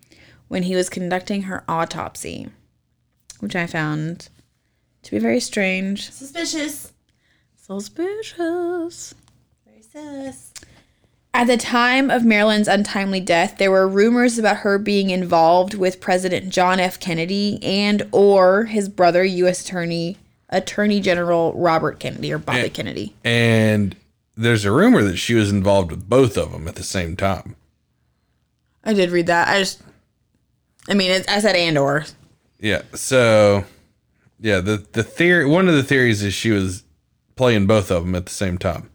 [0.48, 2.48] when he was conducting her autopsy,
[3.40, 4.28] which I found
[5.02, 6.10] to be very strange.
[6.10, 6.92] Suspicious.
[7.56, 9.14] Suspicious.
[9.66, 10.52] Very sus.
[11.34, 16.00] At the time of Marilyn's untimely death, there were rumors about her being involved with
[16.00, 17.00] President John F.
[17.00, 19.64] Kennedy and or his brother, U.S.
[19.66, 20.18] Attorney
[20.50, 22.68] Attorney General Robert Kennedy or Bobby Yeah.
[22.68, 23.14] Kennedy.
[23.24, 23.96] and
[24.36, 27.56] there's a rumor that she was involved with both of them at the same time.
[28.84, 29.48] I did read that.
[29.48, 29.82] I just,
[30.88, 32.04] I mean, it, I said and or.
[32.58, 32.82] Yeah.
[32.94, 33.64] So
[34.40, 36.84] yeah, the the theory one of the theories is she was
[37.36, 38.90] playing both of them at the same time.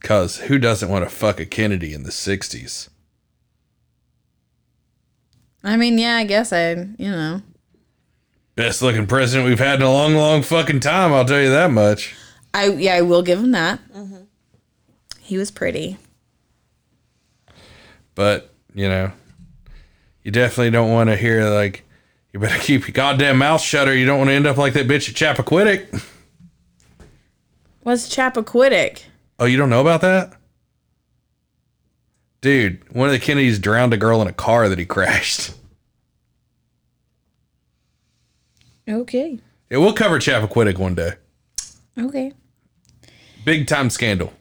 [0.00, 2.88] Cause who doesn't want to fuck a Kennedy in the '60s?
[5.64, 7.42] I mean, yeah, I guess I, you know.
[8.54, 11.12] Best looking president we've had in a long, long fucking time.
[11.12, 12.14] I'll tell you that much.
[12.56, 13.80] I yeah, I will give him that.
[13.92, 14.22] Mm-hmm.
[15.20, 15.98] He was pretty.
[18.14, 19.12] But you know,
[20.22, 21.84] you definitely don't want to hear like,
[22.32, 24.72] you better keep your goddamn mouth shut, or you don't want to end up like
[24.72, 26.02] that bitch at Chappaquiddick.
[27.82, 29.02] What's Chappaquiddick?
[29.38, 30.32] Oh, you don't know about that?
[32.40, 35.52] Dude, one of the Kennedys drowned a girl in a car that he crashed.
[38.88, 39.40] Okay.
[39.68, 41.12] Yeah, we'll cover Chappaquiddick one day.
[41.98, 42.32] Okay.
[43.46, 44.32] Big time scandal.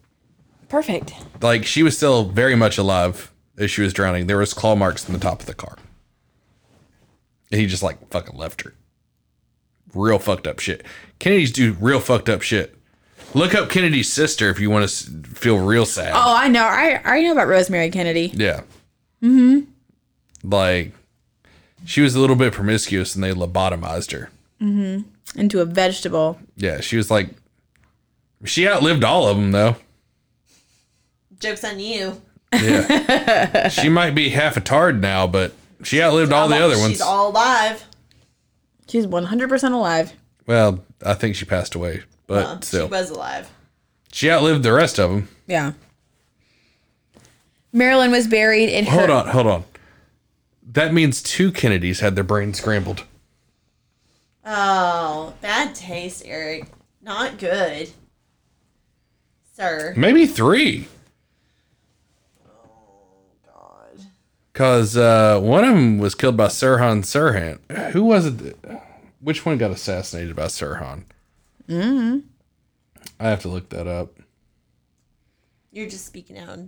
[0.68, 1.14] Perfect.
[1.40, 4.26] Like she was still very much alive as she was drowning.
[4.26, 5.78] There was claw marks in the top of the car.
[7.52, 8.74] And he just like fucking left her.
[9.94, 10.84] Real fucked up shit.
[11.20, 12.76] Kennedys do real fucked up shit.
[13.36, 16.12] Look up Kennedy's sister if you want to feel real sad.
[16.16, 16.64] Oh, I know.
[16.64, 18.32] I I know about Rosemary Kennedy.
[18.34, 18.62] Yeah.
[19.22, 19.70] Mm-hmm.
[20.44, 20.94] Like,
[21.86, 24.30] she was a little bit promiscuous and they lobotomized her.
[24.60, 25.06] Mhm.
[25.36, 26.40] Into a vegetable.
[26.58, 27.30] Yeah, she was like,
[28.44, 29.76] she outlived all of them though.
[31.40, 32.22] Joke's on you.
[32.54, 33.68] Yeah.
[33.70, 36.94] she might be half a tard now, but she outlived all the other ones.
[36.94, 37.84] She's all alive.
[38.88, 40.14] She's 100% alive.
[40.48, 42.88] well, I think she passed away, but Uh, still.
[42.88, 43.50] She was alive.
[44.12, 45.28] She outlived the rest of them.
[45.48, 45.74] Yeah.
[47.74, 49.00] Marilyn was buried in her.
[49.00, 49.64] Hold on, hold on.
[50.72, 53.04] That means two Kennedys had their brains scrambled.
[54.46, 56.68] Oh, bad taste, Eric.
[57.02, 57.90] Not good.
[59.56, 59.94] Sir.
[59.96, 60.88] Maybe three.
[63.46, 64.00] God.
[64.52, 67.92] Because uh, one of them was killed by Sirhan Sirhan.
[67.92, 68.62] Who was it?
[68.64, 68.82] that-
[69.22, 71.04] which one got assassinated by Sirhan?
[71.68, 72.20] Mm-hmm.
[73.20, 74.12] I have to look that up.
[75.72, 76.60] You're just speaking out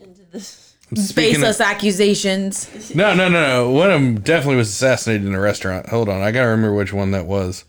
[0.00, 0.74] into this.
[0.90, 2.94] I'm of- Baseless accusations.
[2.94, 3.70] no, no, no, no.
[3.70, 5.88] One of them definitely was assassinated in a restaurant.
[5.90, 6.20] Hold on.
[6.22, 7.64] I got to remember which one that was.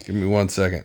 [0.00, 0.84] Give me one second.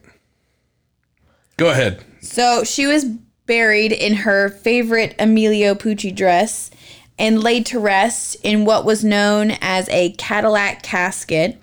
[1.57, 2.03] Go ahead.
[2.21, 3.05] So she was
[3.45, 6.69] buried in her favorite Emilio Pucci dress
[7.17, 11.60] and laid to rest in what was known as a Cadillac casket,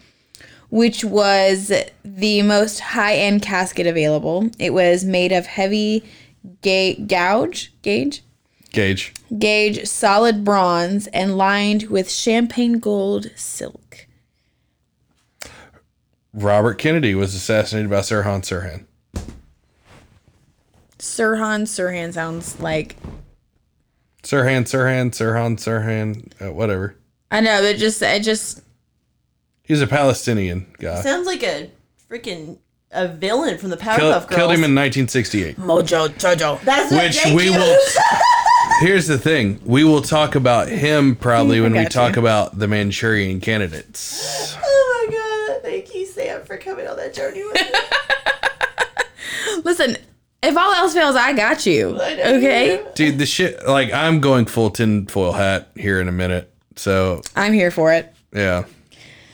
[0.69, 1.73] which was
[2.05, 4.51] the most high end casket available.
[4.59, 6.05] It was made of heavy
[6.62, 8.23] ga- gouge, gauge,
[8.73, 9.14] Gage.
[9.38, 14.07] gauge solid bronze and lined with champagne gold silk.
[16.35, 18.86] Robert Kennedy was assassinated by Sirhan Sirhan.
[21.07, 22.97] Sirhan Sirhan sounds like
[24.23, 26.33] Sirhan Sirhan Sirhan Sirhan.
[26.45, 26.97] Uh, whatever.
[27.31, 28.62] I know it just it just
[29.62, 31.01] He's a Palestinian guy.
[31.03, 31.71] Sounds like a
[32.11, 32.59] freaking
[32.92, 34.27] a villain from the Powerpuff Kill, Girls.
[34.29, 35.57] killed him in 1968.
[35.57, 36.61] Mojo Jojo.
[36.62, 37.53] That's what, Which thank we you.
[37.53, 37.79] will.
[38.81, 42.69] Here's the thing: we will talk about him probably when we got talk about the
[42.69, 44.57] Manchurian candidates.
[44.62, 45.62] Oh my god!
[45.62, 47.62] Thank you, Sam, for coming on that journey with me.
[49.64, 49.97] Listen,
[50.42, 51.99] if all else fails, I got you.
[52.01, 52.85] Okay.
[52.94, 53.66] Dude, the shit.
[53.66, 56.53] Like, I'm going full tinfoil hat here in a minute.
[56.77, 58.14] So I'm here for it.
[58.33, 58.64] yeah,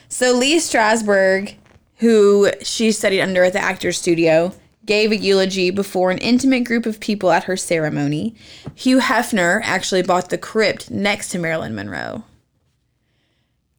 [0.08, 1.56] So Lee Strasberg,
[1.96, 4.54] who she studied under at the Actors Studio,
[4.86, 8.34] gave a eulogy before an intimate group of people at her ceremony.
[8.74, 12.24] Hugh Hefner actually bought the crypt next to Marilyn Monroe.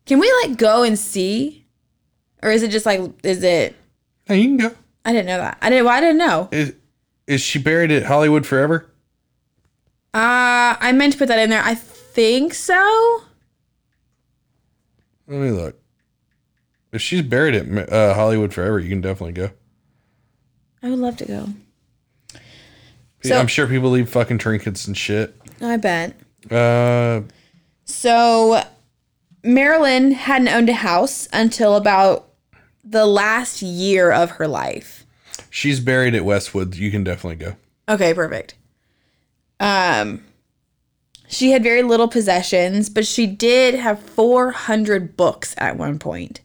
[0.05, 1.65] Can we like go and see,
[2.41, 3.75] or is it just like is it?
[4.25, 4.75] hey, you can go.
[5.05, 5.57] I didn't know that.
[5.61, 5.85] I didn't.
[5.85, 6.49] Well, I didn't know.
[6.51, 6.77] It,
[7.27, 8.89] Is she buried at Hollywood Forever?
[10.13, 11.63] Uh, I meant to put that in there.
[11.63, 13.21] I think so.
[15.27, 15.79] Let me look.
[16.91, 19.49] If she's buried at uh, Hollywood Forever, you can definitely go.
[20.83, 21.49] I would love to go.
[23.23, 25.35] So- I'm sure people leave fucking trinkets and shit.
[25.61, 26.15] I bet.
[26.51, 27.21] Uh,
[27.85, 28.61] So,
[29.43, 32.27] Marilyn hadn't owned a house until about
[32.83, 35.02] the last year of her life.
[35.53, 36.75] She's buried at Westwood.
[36.75, 37.55] You can definitely go.
[37.87, 38.55] Okay, perfect.
[39.59, 40.25] Um,
[41.27, 46.41] she had very little possessions, but she did have 400 books at one point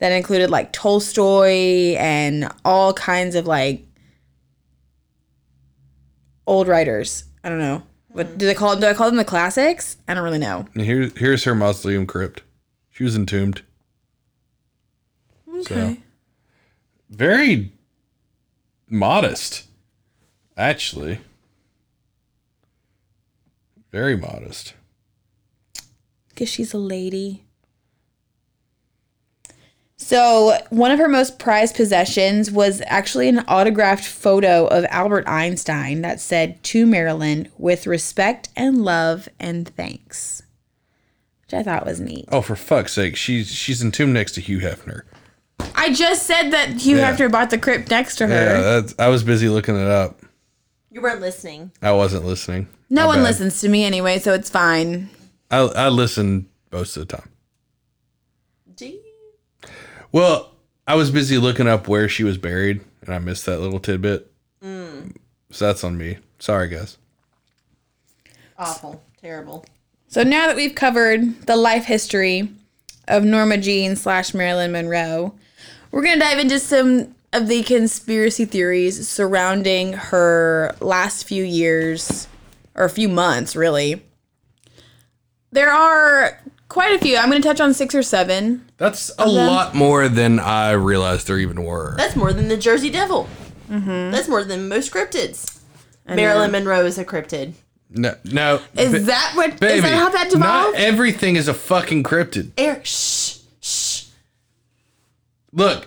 [0.00, 3.86] that included like Tolstoy and all kinds of like
[6.46, 7.24] old writers.
[7.42, 7.82] I don't know.
[8.08, 9.96] What do they call Do I call them the classics?
[10.06, 10.66] I don't really know.
[10.74, 12.42] And here, here's her mausoleum crypt.
[12.90, 13.62] She was entombed.
[15.48, 16.02] Okay.
[17.08, 17.72] Very
[18.92, 19.64] modest,
[20.56, 21.20] actually.
[23.90, 24.74] Very modest.
[26.28, 27.44] Because she's a lady.
[29.96, 36.02] So, one of her most prized possessions was actually an autographed photo of Albert Einstein
[36.02, 40.42] that said, To Marilyn, with respect and love and thanks.
[41.44, 42.28] Which I thought was neat.
[42.32, 45.02] Oh, for fuck's sake, she's she's entombed next to Hugh Hefner.
[45.74, 47.14] I just said that Hugh Yeah.
[47.16, 48.32] Hefner bought the crypt next to her.
[48.32, 50.20] Yeah, that's, I was busy looking it up.
[50.90, 51.72] You weren't listening.
[51.80, 52.68] I wasn't listening.
[52.90, 53.24] no My one bad.
[53.24, 55.08] listens to me anyway, so it's fine.
[55.50, 57.28] I I listen most of the time.
[58.76, 59.00] Gee.
[60.12, 60.52] Well,
[60.86, 64.30] I was busy looking up where she was buried, and I missed that little tidbit.
[64.62, 65.14] Mm.
[65.50, 66.18] So that's on me.
[66.38, 66.98] Sorry, guys.
[68.58, 69.02] Awful.
[69.20, 69.64] Terrible.
[70.08, 72.50] So now that we've covered the life history
[73.08, 75.34] of Norma Jean slash Marilyn Monroe,
[75.92, 82.26] we're gonna dive into some of the conspiracy theories surrounding her last few years
[82.74, 84.02] or a few months, really.
[85.52, 87.16] There are quite a few.
[87.16, 88.66] I'm gonna touch on six or seven.
[88.78, 91.94] That's a lot more than I realized there even were.
[91.96, 93.28] That's more than the Jersey Devil.
[93.70, 94.10] Mm-hmm.
[94.10, 95.60] That's more than most cryptids.
[96.06, 97.52] Marilyn Monroe is a cryptid.
[97.94, 98.60] No, no.
[98.76, 99.54] Is ba- that what?
[99.54, 102.52] Is baby, that how that Not everything is a fucking cryptid.
[102.56, 103.21] Eric, shh, shh.
[105.52, 105.86] Look,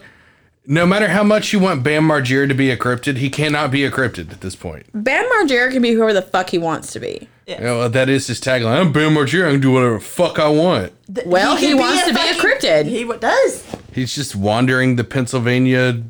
[0.68, 3.84] no matter how much you want Bam Margera to be a cryptid, he cannot be
[3.84, 4.86] a cryptid at this point.
[4.94, 7.28] Bam Margera can be whoever the fuck he wants to be.
[7.48, 8.80] You know, that is his tagline.
[8.80, 9.48] I'm Bam Margera.
[9.48, 10.94] I can do whatever the fuck I want.
[11.14, 12.86] Th- Well, he could wants to be a cryptid.
[12.86, 13.64] He what does?
[13.94, 16.02] He's just wandering the Pennsylvania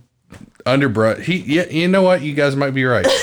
[0.65, 1.25] underbrush.
[1.25, 2.21] He, yeah, you know what?
[2.21, 3.05] You guys might be right.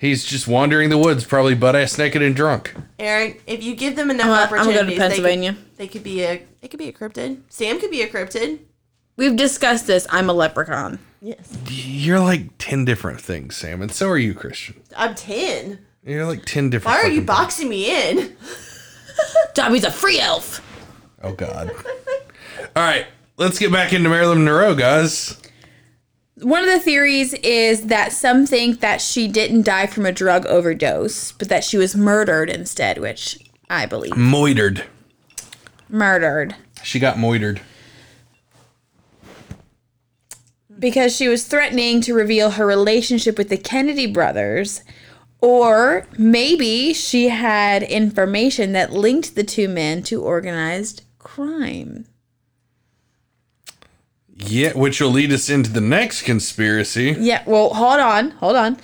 [0.00, 2.72] He's just wandering the woods, probably butt ass naked and drunk.
[3.00, 5.52] Eric, if you give them enough I'm I'm gonna go to opportunities, Pennsylvania.
[5.52, 6.42] They, could, they could be a.
[6.60, 7.40] They could be a cryptid.
[7.48, 8.60] Sam could be a cryptid.
[9.18, 10.06] We've discussed this.
[10.10, 11.00] I'm a leprechaun.
[11.20, 11.52] Yes.
[11.68, 14.80] You're like 10 different things, Sam, and so are you, Christian.
[14.96, 15.80] I'm ten.
[16.04, 18.36] You're like 10 different Why are you fucking boxing me in?
[19.54, 20.64] Dobby's a free elf.
[21.20, 21.72] Oh, God.
[22.76, 25.36] All right, let's get back into Marilyn Monroe, guys.
[26.36, 30.46] One of the theories is that some think that she didn't die from a drug
[30.46, 34.16] overdose, but that she was murdered instead, which I believe.
[34.16, 34.84] Moitered.
[35.88, 36.54] Murdered.
[36.84, 37.60] She got moitered.
[40.78, 44.82] Because she was threatening to reveal her relationship with the Kennedy brothers,
[45.40, 52.06] or maybe she had information that linked the two men to organized crime.
[54.36, 57.16] Yeah, which will lead us into the next conspiracy.
[57.18, 58.78] Yeah, well, hold on, hold on.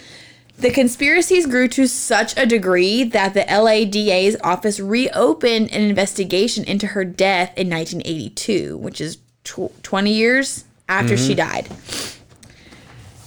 [0.59, 6.89] The conspiracies grew to such a degree that the LADA's office reopened an investigation into
[6.89, 11.49] her death in 1982, which is tw- 20 years after she mm-hmm.
[11.49, 11.69] died.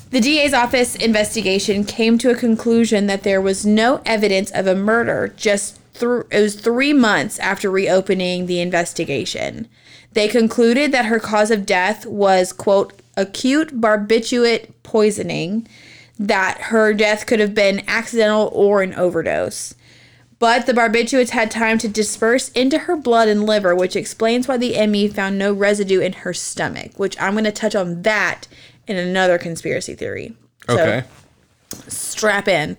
[0.10, 4.76] The DA's office investigation came to a conclusion that there was no evidence of a
[4.76, 9.68] murder just through it was 3 months after reopening the investigation.
[10.14, 15.68] They concluded that her cause of death was quote acute barbiturate poisoning
[16.18, 19.76] that her death could have been accidental or an overdose.
[20.40, 24.58] But the barbiturates had time to disperse into her blood and liver, which explains why
[24.58, 28.48] the ME found no residue in her stomach, which I'm going to touch on that
[28.88, 30.36] in another conspiracy theory.
[30.70, 31.04] So, Okay.
[31.88, 32.78] strap in.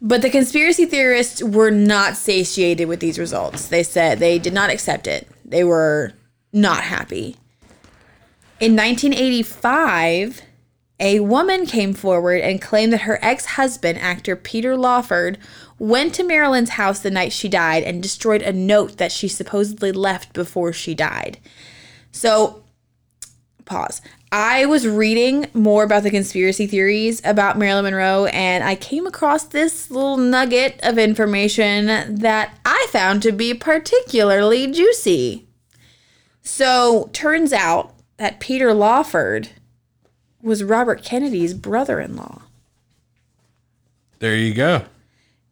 [0.00, 3.66] But the conspiracy theorists were not satiated with these results.
[3.66, 5.26] They said they did not accept it.
[5.44, 6.12] They were
[6.52, 7.36] not happy.
[8.60, 10.42] In 1985,
[11.00, 15.38] a woman came forward and claimed that her ex husband, actor Peter Lawford,
[15.78, 19.92] went to Marilyn's house the night she died and destroyed a note that she supposedly
[19.92, 21.38] left before she died.
[22.10, 22.64] So,
[23.64, 24.00] pause.
[24.30, 29.44] I was reading more about the conspiracy theories about Marilyn Monroe, and I came across
[29.44, 35.46] this little nugget of information that I found to be particularly juicy.
[36.42, 39.50] So, turns out that Peter Lawford
[40.42, 42.42] was Robert Kennedy's brother in law.
[44.18, 44.84] There you go.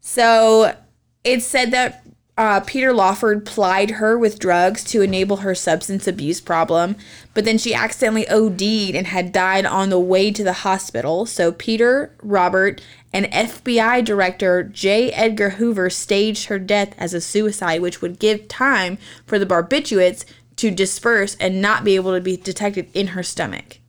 [0.08, 0.76] So
[1.24, 2.06] it said that
[2.38, 6.94] uh, Peter Lawford plied her with drugs to enable her substance abuse problem,
[7.34, 11.26] but then she accidentally OD'd and had died on the way to the hospital.
[11.26, 12.80] So Peter, Robert,
[13.12, 15.10] and FBI Director J.
[15.10, 20.24] Edgar Hoover staged her death as a suicide, which would give time for the barbiturates
[20.54, 23.80] to disperse and not be able to be detected in her stomach.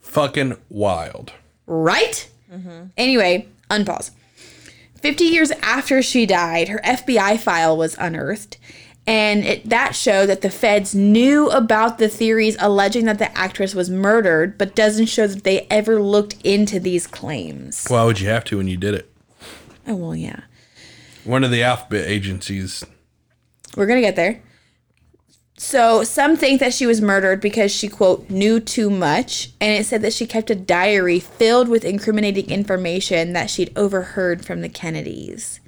[0.00, 1.32] Fucking wild.
[1.66, 2.28] Right?
[2.96, 4.10] Anyway, unpause.
[5.00, 8.56] 50 years after she died, her FBI file was unearthed,
[9.06, 13.74] and it, that showed that the feds knew about the theories alleging that the actress
[13.74, 17.86] was murdered, but doesn't show that they ever looked into these claims.
[17.86, 19.12] Why would you have to when you did it?
[19.86, 20.40] Oh, well, yeah.
[21.24, 22.84] One of the alphabet agencies.
[23.76, 24.42] We're going to get there.
[25.56, 29.52] So, some think that she was murdered because she, quote, knew too much.
[29.60, 34.44] And it said that she kept a diary filled with incriminating information that she'd overheard
[34.44, 35.60] from the Kennedys.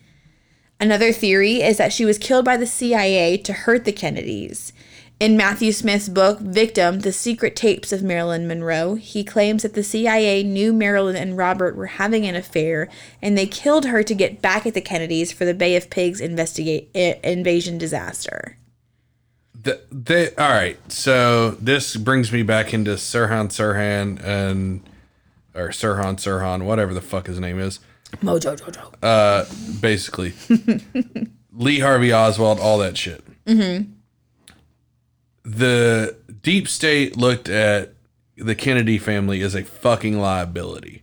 [0.81, 4.73] Another theory is that she was killed by the CIA to hurt the Kennedys.
[5.19, 9.83] In Matthew Smith's book, Victim The Secret Tapes of Marilyn Monroe, he claims that the
[9.83, 12.91] CIA knew Marilyn and Robert were having an affair
[13.23, 16.21] and they killed her to get back at the Kennedys for the Bay of Pigs
[16.21, 18.59] invasion disaster.
[19.67, 20.79] The, they, all right.
[20.93, 24.89] So this brings me back into Sirhan Sirhan and
[25.57, 27.81] or Sirhan Sirhan, whatever the fuck his name is.
[28.19, 28.95] Mojo Jojo.
[29.03, 29.45] Uh,
[29.81, 30.35] basically,
[31.53, 33.25] Lee Harvey Oswald, all that shit.
[33.45, 33.91] Mm-hmm.
[35.45, 37.95] The deep state looked at
[38.37, 41.03] the Kennedy family as a fucking liability,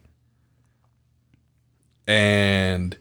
[2.08, 2.96] and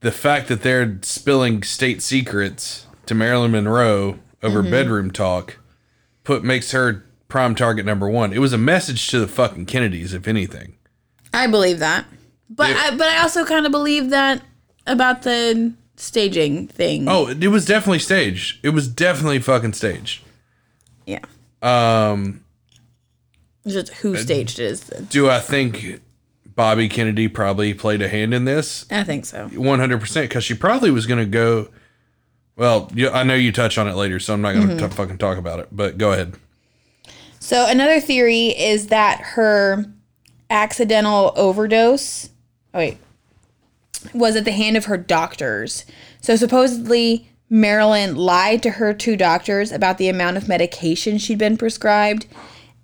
[0.00, 5.58] the fact that they're spilling state secrets to Marilyn Monroe over bedroom talk
[6.24, 8.32] put makes her prime target number one.
[8.32, 10.76] It was a message to the fucking Kennedys, if anything.
[11.32, 12.04] I believe that.
[12.50, 14.42] But If- I, but I also kind of believe that
[14.86, 17.06] about the staging thing.
[17.08, 18.58] Oh, it was definitely staged.
[18.62, 20.22] It was definitely fucking staged.
[21.06, 21.20] Yeah.
[21.62, 22.44] Um,
[23.66, 24.80] Just who staged it is.
[24.82, 26.00] The, do I think
[26.44, 28.84] Bobby Kennedy probably played a hand in this?
[28.90, 29.48] I think so.
[29.48, 31.68] 100% because she probably was going to go.
[32.56, 34.78] Well, you, I know you touch on it later, so I'm not going mm-hmm.
[34.78, 36.34] to fucking talk about it, but go ahead.
[37.40, 39.86] So another theory is that her
[40.50, 42.28] accidental overdose,
[42.74, 42.98] oh wait,
[44.12, 45.86] was at the hand of her doctors.
[46.20, 51.56] So supposedly Marilyn lied to her two doctors about the amount of medication she'd been
[51.56, 52.26] prescribed,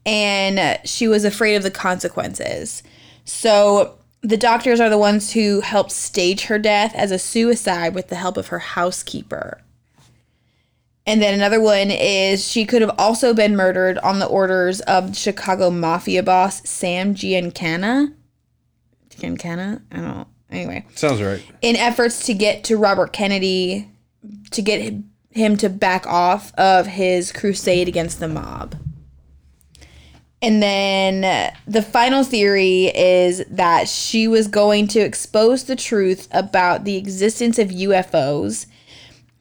[0.07, 2.83] and she was afraid of the consequences.
[3.25, 8.09] So the doctors are the ones who helped stage her death as a suicide with
[8.09, 9.61] the help of her housekeeper.
[11.07, 15.17] And then another one is she could have also been murdered on the orders of
[15.17, 18.13] Chicago mafia boss Sam Giancana.
[19.11, 19.81] Giancana?
[19.91, 20.27] I don't know.
[20.51, 21.43] Anyway, Sounds right.
[21.63, 23.89] in efforts to get to Robert Kennedy
[24.51, 28.75] to get him- him to back off of his crusade against the mob.
[30.41, 36.85] And then the final theory is that she was going to expose the truth about
[36.85, 38.67] the existence of UFOs.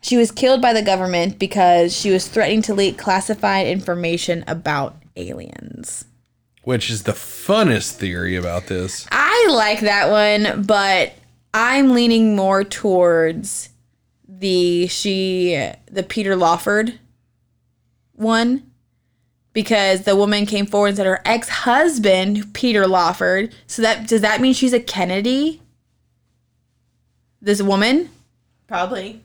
[0.02, 4.96] She was killed by the government because she was threatening to leak classified information about
[5.16, 6.06] aliens.
[6.64, 9.08] Which is the funnest theory about this.
[9.12, 11.14] I like that one, but
[11.54, 13.70] I'm leaning more towards
[14.28, 17.00] the she the Peter Lawford
[18.14, 18.67] one
[19.58, 23.56] because the woman came forward and said her ex-husband Peter Lawford.
[23.66, 25.64] So that does that mean she's a Kennedy?
[27.42, 28.12] This woman?
[28.68, 29.24] Probably.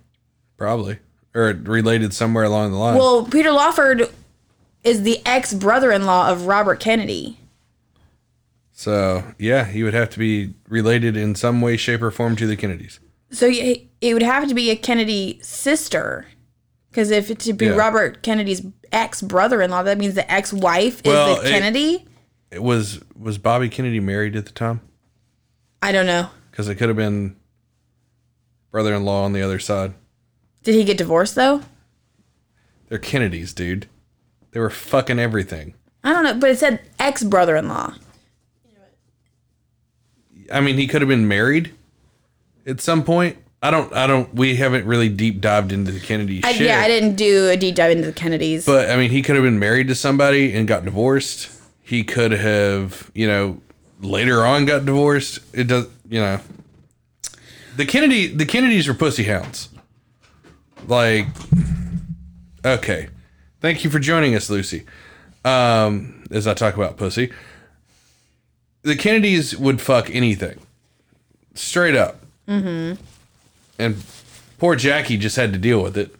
[0.56, 1.00] Probably.
[1.34, 2.96] Or related somewhere along the line.
[2.96, 4.08] Well, Peter Lawford
[4.82, 7.36] is the ex brother-in-law of Robert Kennedy.
[8.72, 12.46] so, yeah, he would have to be related in some way, shape, or form to
[12.46, 13.00] the Kennedys.
[13.30, 16.24] So y- it would have to be a Kennedy sister.
[16.92, 17.72] Because if it to be Yeah.
[17.72, 18.60] Robert Kennedy's
[18.92, 22.06] ex brother in law, that means the ex wife is Well, the it- Kennedy?
[22.50, 24.82] It was was Bobby Kennedy married at the time?
[25.80, 26.28] I don't know.
[26.50, 27.36] Because it could have been
[28.70, 29.94] brother-in-law on the other side.
[30.62, 31.62] Did he get divorced though?
[32.88, 33.86] They're Kennedys, dude.
[34.50, 35.72] They were fucking everything.
[36.04, 37.94] I don't know, but it said ex brother in law.
[40.52, 41.72] I mean, he could have been married
[42.66, 43.38] at some point.
[43.62, 43.92] I don't.
[43.94, 44.34] I don't.
[44.34, 46.66] We haven't really deep dived into the Kennedy I, shit.
[46.66, 48.66] yeah, I didn't do a deep dive into the Kennedys.
[48.66, 51.48] But I mean, he could have been married to somebody and got divorced.
[51.80, 53.60] He could have, you know,
[54.00, 55.38] later on got divorced.
[55.52, 56.40] It does, you know.
[57.76, 59.68] The Kennedy, the Kennedys were pussy hounds.
[60.88, 61.26] Like,
[62.64, 63.08] okay,
[63.60, 64.84] thank you for joining us, Lucy.
[65.44, 67.32] Um, as I talk about pussy,
[68.82, 70.58] the Kennedys would fuck anything,
[71.54, 72.20] straight up.
[72.48, 73.00] Mm-hmm.
[73.82, 74.02] And
[74.58, 76.14] poor Jackie just had to deal with it.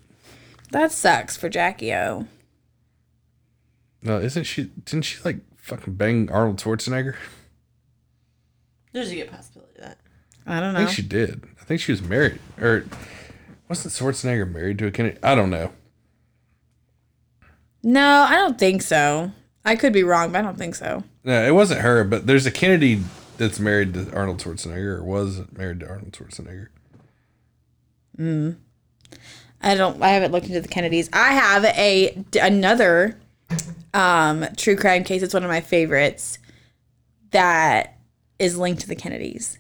[0.73, 2.27] that sucks for Jackie O.
[4.03, 4.65] No, isn't she?
[4.85, 7.15] Didn't she like fucking bang Arnold Schwarzenegger?
[8.93, 9.99] There's a good possibility of that.
[10.45, 10.81] I don't know.
[10.81, 11.45] I think she did.
[11.61, 12.85] I think she was married, or
[13.69, 15.19] wasn't Schwarzenegger married to a Kennedy?
[15.23, 15.71] I don't know.
[17.85, 19.31] No, I don't think so.
[19.65, 21.05] I could be wrong, but I don't think so.
[21.23, 22.03] No, it wasn't her.
[22.03, 23.03] But there's a Kennedy
[23.39, 26.69] that's married to Arnold Schwarzenegger, or was married to Arnold Schwarzenegger.
[28.19, 30.03] I don't.
[30.03, 31.09] I haven't looked into the Kennedys.
[31.13, 33.19] I have a another
[33.95, 35.23] um, true crime case.
[35.23, 36.39] It's one of my favorites
[37.31, 37.99] that
[38.39, 39.59] is linked to the Kennedys.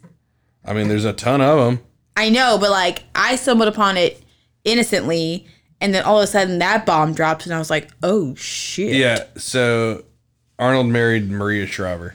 [0.65, 1.85] I mean, there's a ton of them.
[2.17, 4.23] I know, but like I stumbled upon it
[4.65, 5.47] innocently,
[5.81, 8.95] and then all of a sudden that bomb drops, and I was like, "Oh shit!"
[8.95, 9.25] Yeah.
[9.37, 10.05] So
[10.59, 12.15] Arnold married Maria Shriver.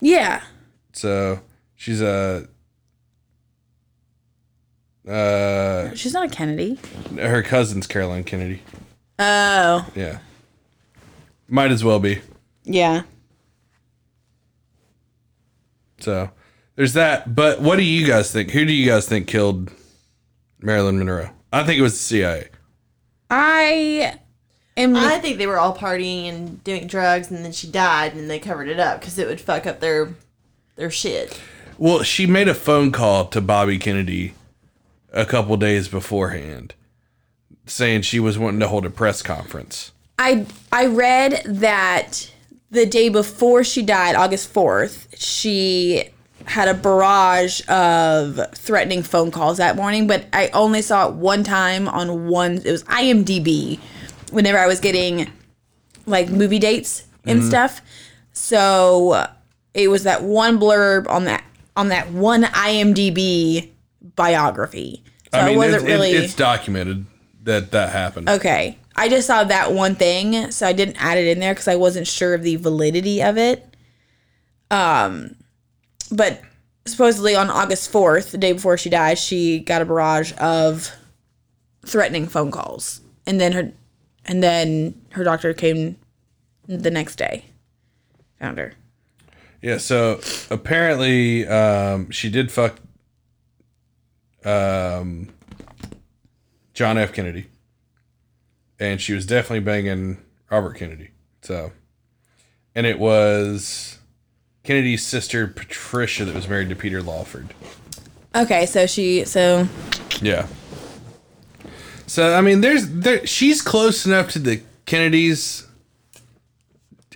[0.00, 0.42] yeah.
[0.92, 1.40] So
[1.74, 2.48] she's a.
[5.06, 6.78] Uh, She's not a Kennedy.
[7.16, 8.62] her cousin's Caroline Kennedy.
[9.18, 10.18] Oh, Yeah.
[11.48, 12.20] Might as well be.
[12.64, 13.02] yeah.
[15.98, 16.30] So
[16.74, 17.34] there's that.
[17.34, 18.50] But what do you guys think?
[18.50, 19.72] Who do you guys think killed
[20.60, 21.30] Marilyn Monroe?
[21.52, 22.48] I think it was the CIA.
[23.30, 24.18] I
[24.76, 24.94] am.
[24.96, 28.38] I think they were all partying and doing drugs, and then she died, and they
[28.38, 30.14] covered it up because it would fuck up their
[30.76, 31.40] their shit.
[31.78, 34.34] Well, she made a phone call to Bobby Kennedy
[35.16, 36.74] a couple days beforehand
[37.64, 39.92] saying she was wanting to hold a press conference.
[40.18, 42.30] I I read that
[42.70, 46.10] the day before she died, August fourth, she
[46.44, 51.42] had a barrage of threatening phone calls that morning, but I only saw it one
[51.42, 52.58] time on one.
[52.64, 53.80] It was IMDb.
[54.30, 55.30] Whenever I was getting
[56.06, 57.48] like movie dates and mm-hmm.
[57.48, 57.80] stuff,
[58.32, 59.26] so
[59.74, 61.44] it was that one blurb on that
[61.76, 63.70] on that one IMDb
[64.16, 65.04] biography.
[65.32, 67.06] So I mean, wasn't it's, really it's documented
[67.44, 68.28] that that happened.
[68.28, 68.78] Okay.
[68.96, 71.76] I just saw that one thing, so I didn't add it in there because I
[71.76, 73.76] wasn't sure of the validity of it.
[74.70, 75.36] Um,
[76.10, 76.40] but
[76.86, 80.90] supposedly on August 4th, the day before she died, she got a barrage of
[81.84, 83.00] threatening phone calls.
[83.26, 83.72] And then her
[84.24, 85.96] and then her doctor came
[86.66, 87.44] the next day.
[88.40, 88.72] Found her.
[89.62, 92.78] Yeah, so apparently um, she did fuck
[94.46, 95.28] um,
[96.72, 97.12] John F.
[97.12, 97.46] Kennedy.
[98.78, 100.18] And she was definitely banging
[100.50, 101.10] Robert Kennedy.
[101.42, 101.72] So,
[102.74, 103.98] and it was
[104.62, 107.54] Kennedy's sister Patricia that was married to Peter Lawford.
[108.34, 109.66] Okay, so she so
[110.20, 110.46] Yeah.
[112.06, 113.26] So I mean, there's there.
[113.26, 115.66] She's close enough to the Kennedys.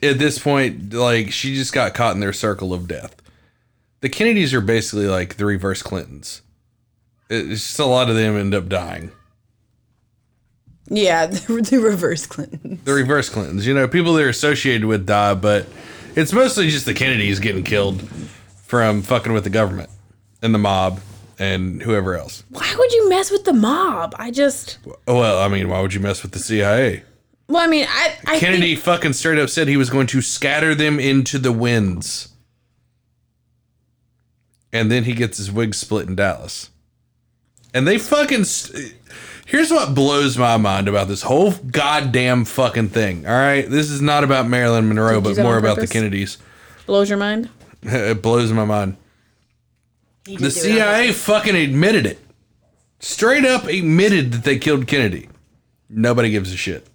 [0.03, 3.15] At this point, like she just got caught in their circle of death.
[4.01, 6.41] The Kennedys are basically like the reverse Clintons.
[7.31, 9.13] It's just a lot of them end up dying.
[10.89, 11.39] yeah, the,
[11.71, 12.81] the reverse Clinton.
[12.85, 15.67] The reverse Clintons, you know, people they're associated with die, but
[16.17, 18.03] it's mostly just the Kennedys getting killed
[18.65, 19.91] from fucking with the government
[20.43, 21.01] and the mob
[21.39, 22.43] and whoever else.
[22.51, 24.15] Why would you mess with the mob?
[24.19, 27.05] I just Well, I mean, why would you mess with the CIA?
[27.49, 30.21] well, I mean, I, I Kennedy think- fucking straight up said he was going to
[30.23, 32.29] scatter them into the winds.
[34.73, 36.70] And then he gets his wig split in Dallas.
[37.75, 38.45] And they fucking.
[38.45, 38.95] St-
[39.47, 43.27] Here's what blows my mind about this whole goddamn fucking thing.
[43.27, 45.89] All right, this is not about Marilyn Monroe, you but more about the?
[45.89, 46.39] Kennedys.
[46.87, 47.49] blows your mind.
[47.83, 48.97] it blows my mind.
[50.25, 52.19] The did do it on CIA fucking admitted it.
[53.01, 55.29] Straight up admitted that they killed Kennedy.
[55.89, 56.87] Nobody gives a shit.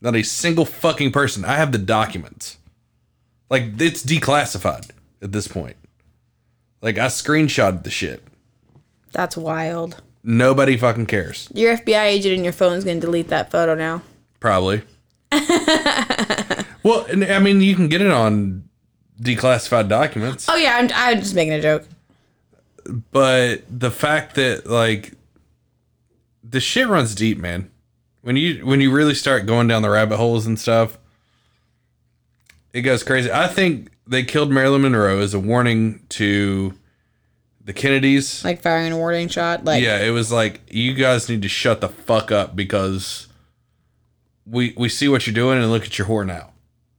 [0.00, 1.44] Not a single fucking person.
[1.44, 2.56] I have the documents.
[3.50, 4.90] Like it's declassified
[5.20, 5.76] at this point.
[6.80, 8.22] Like I screenshotted the shit.
[9.14, 10.02] That's wild.
[10.24, 11.48] Nobody fucking cares.
[11.54, 14.02] Your FBI agent in your phone is going to delete that photo now.
[14.40, 14.82] Probably.
[16.82, 18.68] well, and, I mean, you can get it on
[19.20, 20.48] declassified documents.
[20.48, 21.86] Oh yeah, I'm, I'm just making a joke.
[23.12, 25.12] but the fact that like
[26.42, 27.70] the shit runs deep, man.
[28.22, 30.98] When you when you really start going down the rabbit holes and stuff,
[32.72, 33.30] it goes crazy.
[33.30, 36.74] I think they killed Marilyn Monroe as a warning to
[37.64, 38.44] the Kennedys.
[38.44, 39.64] Like firing a warning shot.
[39.64, 43.26] Like yeah, it was like you guys need to shut the fuck up because
[44.46, 46.52] we we see what you're doing and look at your whore now,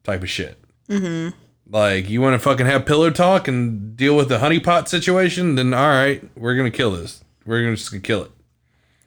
[0.03, 0.59] type of shit.
[0.89, 1.37] Mm-hmm.
[1.69, 5.73] Like you want to fucking have pillow talk and deal with the honeypot situation, then
[5.73, 7.23] all right, we're gonna kill this.
[7.45, 8.31] We're gonna just gonna kill it.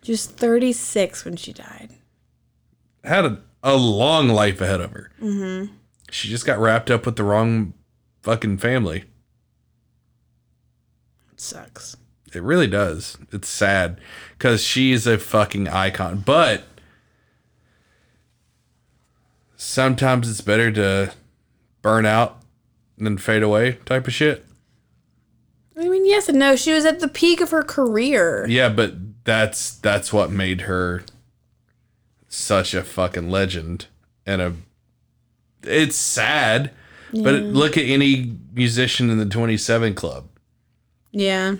[0.00, 1.90] just 36 when she died.
[3.04, 5.10] Had a, a long life ahead of her.
[5.20, 5.72] Mm-hmm.
[6.10, 7.74] She just got wrapped up with the wrong
[8.22, 9.04] fucking family.
[11.38, 11.96] Sucks.
[12.34, 13.16] It really does.
[13.32, 14.00] It's sad
[14.36, 16.22] because she's a fucking icon.
[16.26, 16.64] But
[19.56, 21.12] sometimes it's better to
[21.80, 22.42] burn out
[22.98, 24.44] than fade away, type of shit.
[25.76, 26.56] I mean, yes and no.
[26.56, 28.44] She was at the peak of her career.
[28.48, 31.04] Yeah, but that's that's what made her
[32.28, 33.86] such a fucking legend
[34.26, 34.54] and a.
[35.62, 36.72] It's sad,
[37.12, 40.28] but look at any musician in the Twenty Seven Club.
[41.12, 41.56] Yeah.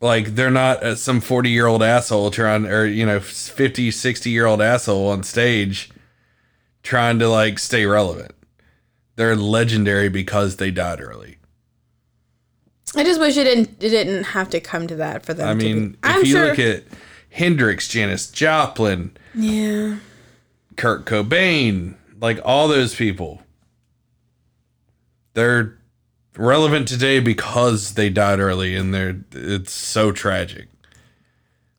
[0.00, 4.30] like they're not uh, some 40 year old asshole trying or you know 50 60
[4.30, 5.90] year old asshole on stage
[6.82, 8.32] trying to like stay relevant
[9.16, 11.38] they're legendary because they died early
[12.94, 15.48] I just wish it didn't it didn't have to come to that for them.
[15.48, 15.94] i to mean be.
[15.94, 16.46] if I'm you sure.
[16.48, 16.84] look at
[17.30, 19.98] hendrix janis joplin yeah.
[20.76, 23.42] kurt cobain like all those people
[25.34, 25.78] they're
[26.36, 30.68] relevant today because they died early and they're it's so tragic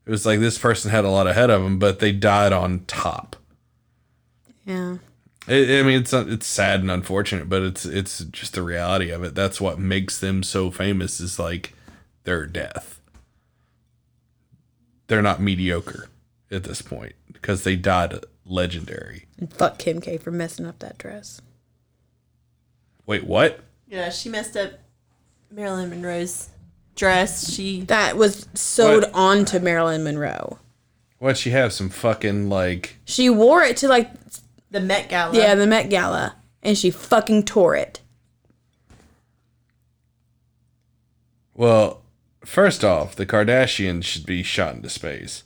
[0.06, 2.80] it was like this person had a lot ahead of them but they died on
[2.86, 3.36] top
[4.66, 4.98] Yeah.
[5.48, 9.24] I I mean, it's it's sad and unfortunate, but it's it's just the reality of
[9.24, 9.34] it.
[9.34, 11.74] That's what makes them so famous is like
[12.26, 13.00] their death.
[15.08, 16.10] They're not mediocre
[16.52, 19.28] at this point because they died legendary.
[19.38, 21.40] And fuck Kim K for messing up that dress.
[23.06, 23.62] Wait, what?
[23.88, 24.74] Yeah, she messed up
[25.52, 26.50] Marilyn Monroe's
[26.96, 27.50] dress.
[27.52, 29.12] She That was sewed What?
[29.14, 30.60] onto Marilyn Monroe.
[31.20, 34.12] What she have some fucking like She wore it to like
[34.70, 35.36] the Met Gala.
[35.36, 38.02] yeah the Met Gala, and she fucking tore it.
[41.56, 42.04] well,
[42.46, 45.44] first off, the Kardashians should be shot into space.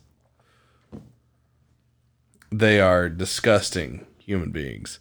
[2.51, 4.99] They are disgusting human beings.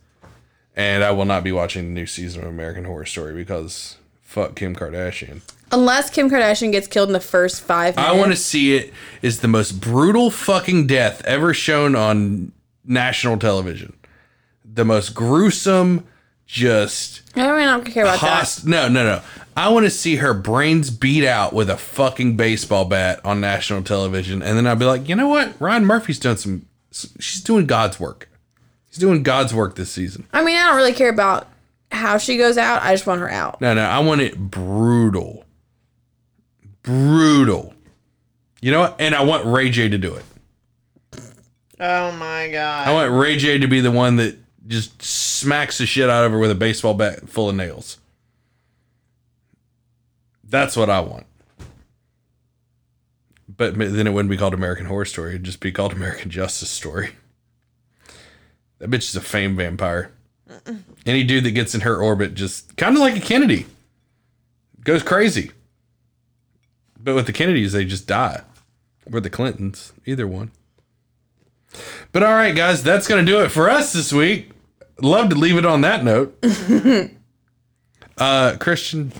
[0.76, 4.54] And I will not be watching the new season of American Horror Story because fuck
[4.54, 5.42] Kim Kardashian.
[5.72, 8.12] Unless Kim Kardashian gets killed in the first five minutes.
[8.12, 8.92] I want to see it
[9.22, 12.52] is the most brutal fucking death ever shown on
[12.84, 13.96] national television.
[14.64, 16.06] The most gruesome,
[16.46, 18.62] just I don't care about that.
[18.64, 19.22] No, no, no.
[19.56, 23.82] I want to see her brains beat out with a fucking baseball bat on national
[23.82, 25.60] television, and then I'd be like, you know what?
[25.60, 26.66] Ryan Murphy's done some.
[26.90, 28.28] She's doing God's work.
[28.90, 30.26] He's doing God's work this season.
[30.32, 31.46] I mean, I don't really care about
[31.92, 32.82] how she goes out.
[32.82, 33.60] I just want her out.
[33.60, 35.44] No, no, I want it brutal.
[36.82, 37.74] Brutal.
[38.60, 38.96] You know what?
[38.98, 40.24] And I want Ray J to do it.
[41.78, 42.88] Oh my god.
[42.88, 46.32] I want Ray J to be the one that just smacks the shit out of
[46.32, 47.98] her with a baseball bat full of nails.
[50.44, 51.26] That's what I want.
[53.48, 55.30] But then it wouldn't be called American Horror Story.
[55.30, 57.10] It'd just be called American Justice Story.
[58.80, 60.10] That bitch is a fame vampire.
[61.06, 63.66] Any dude that gets in her orbit just kind of like a Kennedy
[64.82, 65.52] goes crazy.
[66.98, 68.42] But with the Kennedys, they just die.
[69.10, 70.50] Or the Clintons, either one.
[72.12, 74.50] But all right, guys, that's going to do it for us this week.
[75.00, 76.36] Love to leave it on that note.
[78.18, 79.12] uh, Christian,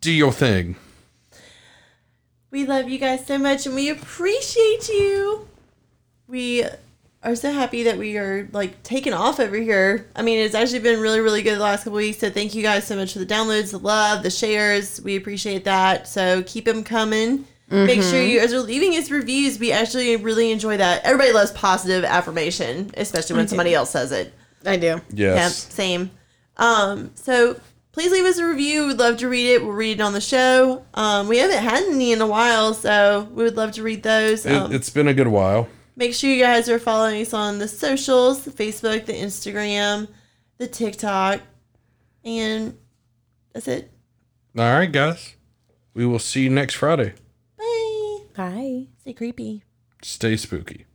[0.00, 0.76] do your thing.
[2.50, 5.48] We love you guys so much and we appreciate you.
[6.26, 6.64] We
[7.26, 10.06] are so happy that we are like taking off over here.
[10.14, 12.18] I mean, it's actually been really, really good the last couple weeks.
[12.18, 15.00] So thank you guys so much for the downloads, the love, the shares.
[15.02, 16.06] We appreciate that.
[16.08, 17.44] So keep them coming.
[17.68, 19.58] Make sure you guys are leaving us reviews.
[19.58, 21.02] We actually really enjoy that.
[21.04, 24.32] Everybody loves positive affirmation, especially when somebody else says it.
[24.64, 25.00] I do.
[25.10, 25.72] Yeah, Yes.
[25.74, 26.12] same.
[26.58, 27.58] Um, so
[27.90, 28.86] please leave us a review.
[28.86, 29.64] We'd love to read it.
[29.64, 30.84] We'll read it on the show.
[30.94, 34.46] Um, we haven't had any in a while, so we would love to read those.
[34.46, 35.66] It, Um, it's been a good while.
[35.96, 40.08] Make sure you guys are following us on the socials, the Facebook, the Instagram,
[40.58, 41.40] the TikTok,
[42.24, 42.76] and
[43.52, 43.90] that's it.
[44.56, 45.34] All right, guys.
[45.94, 47.14] We will see you next Friday.
[47.58, 48.18] Bye.
[48.36, 48.86] Bye.
[49.00, 49.64] Stay creepy.
[50.02, 50.85] Stay spooky.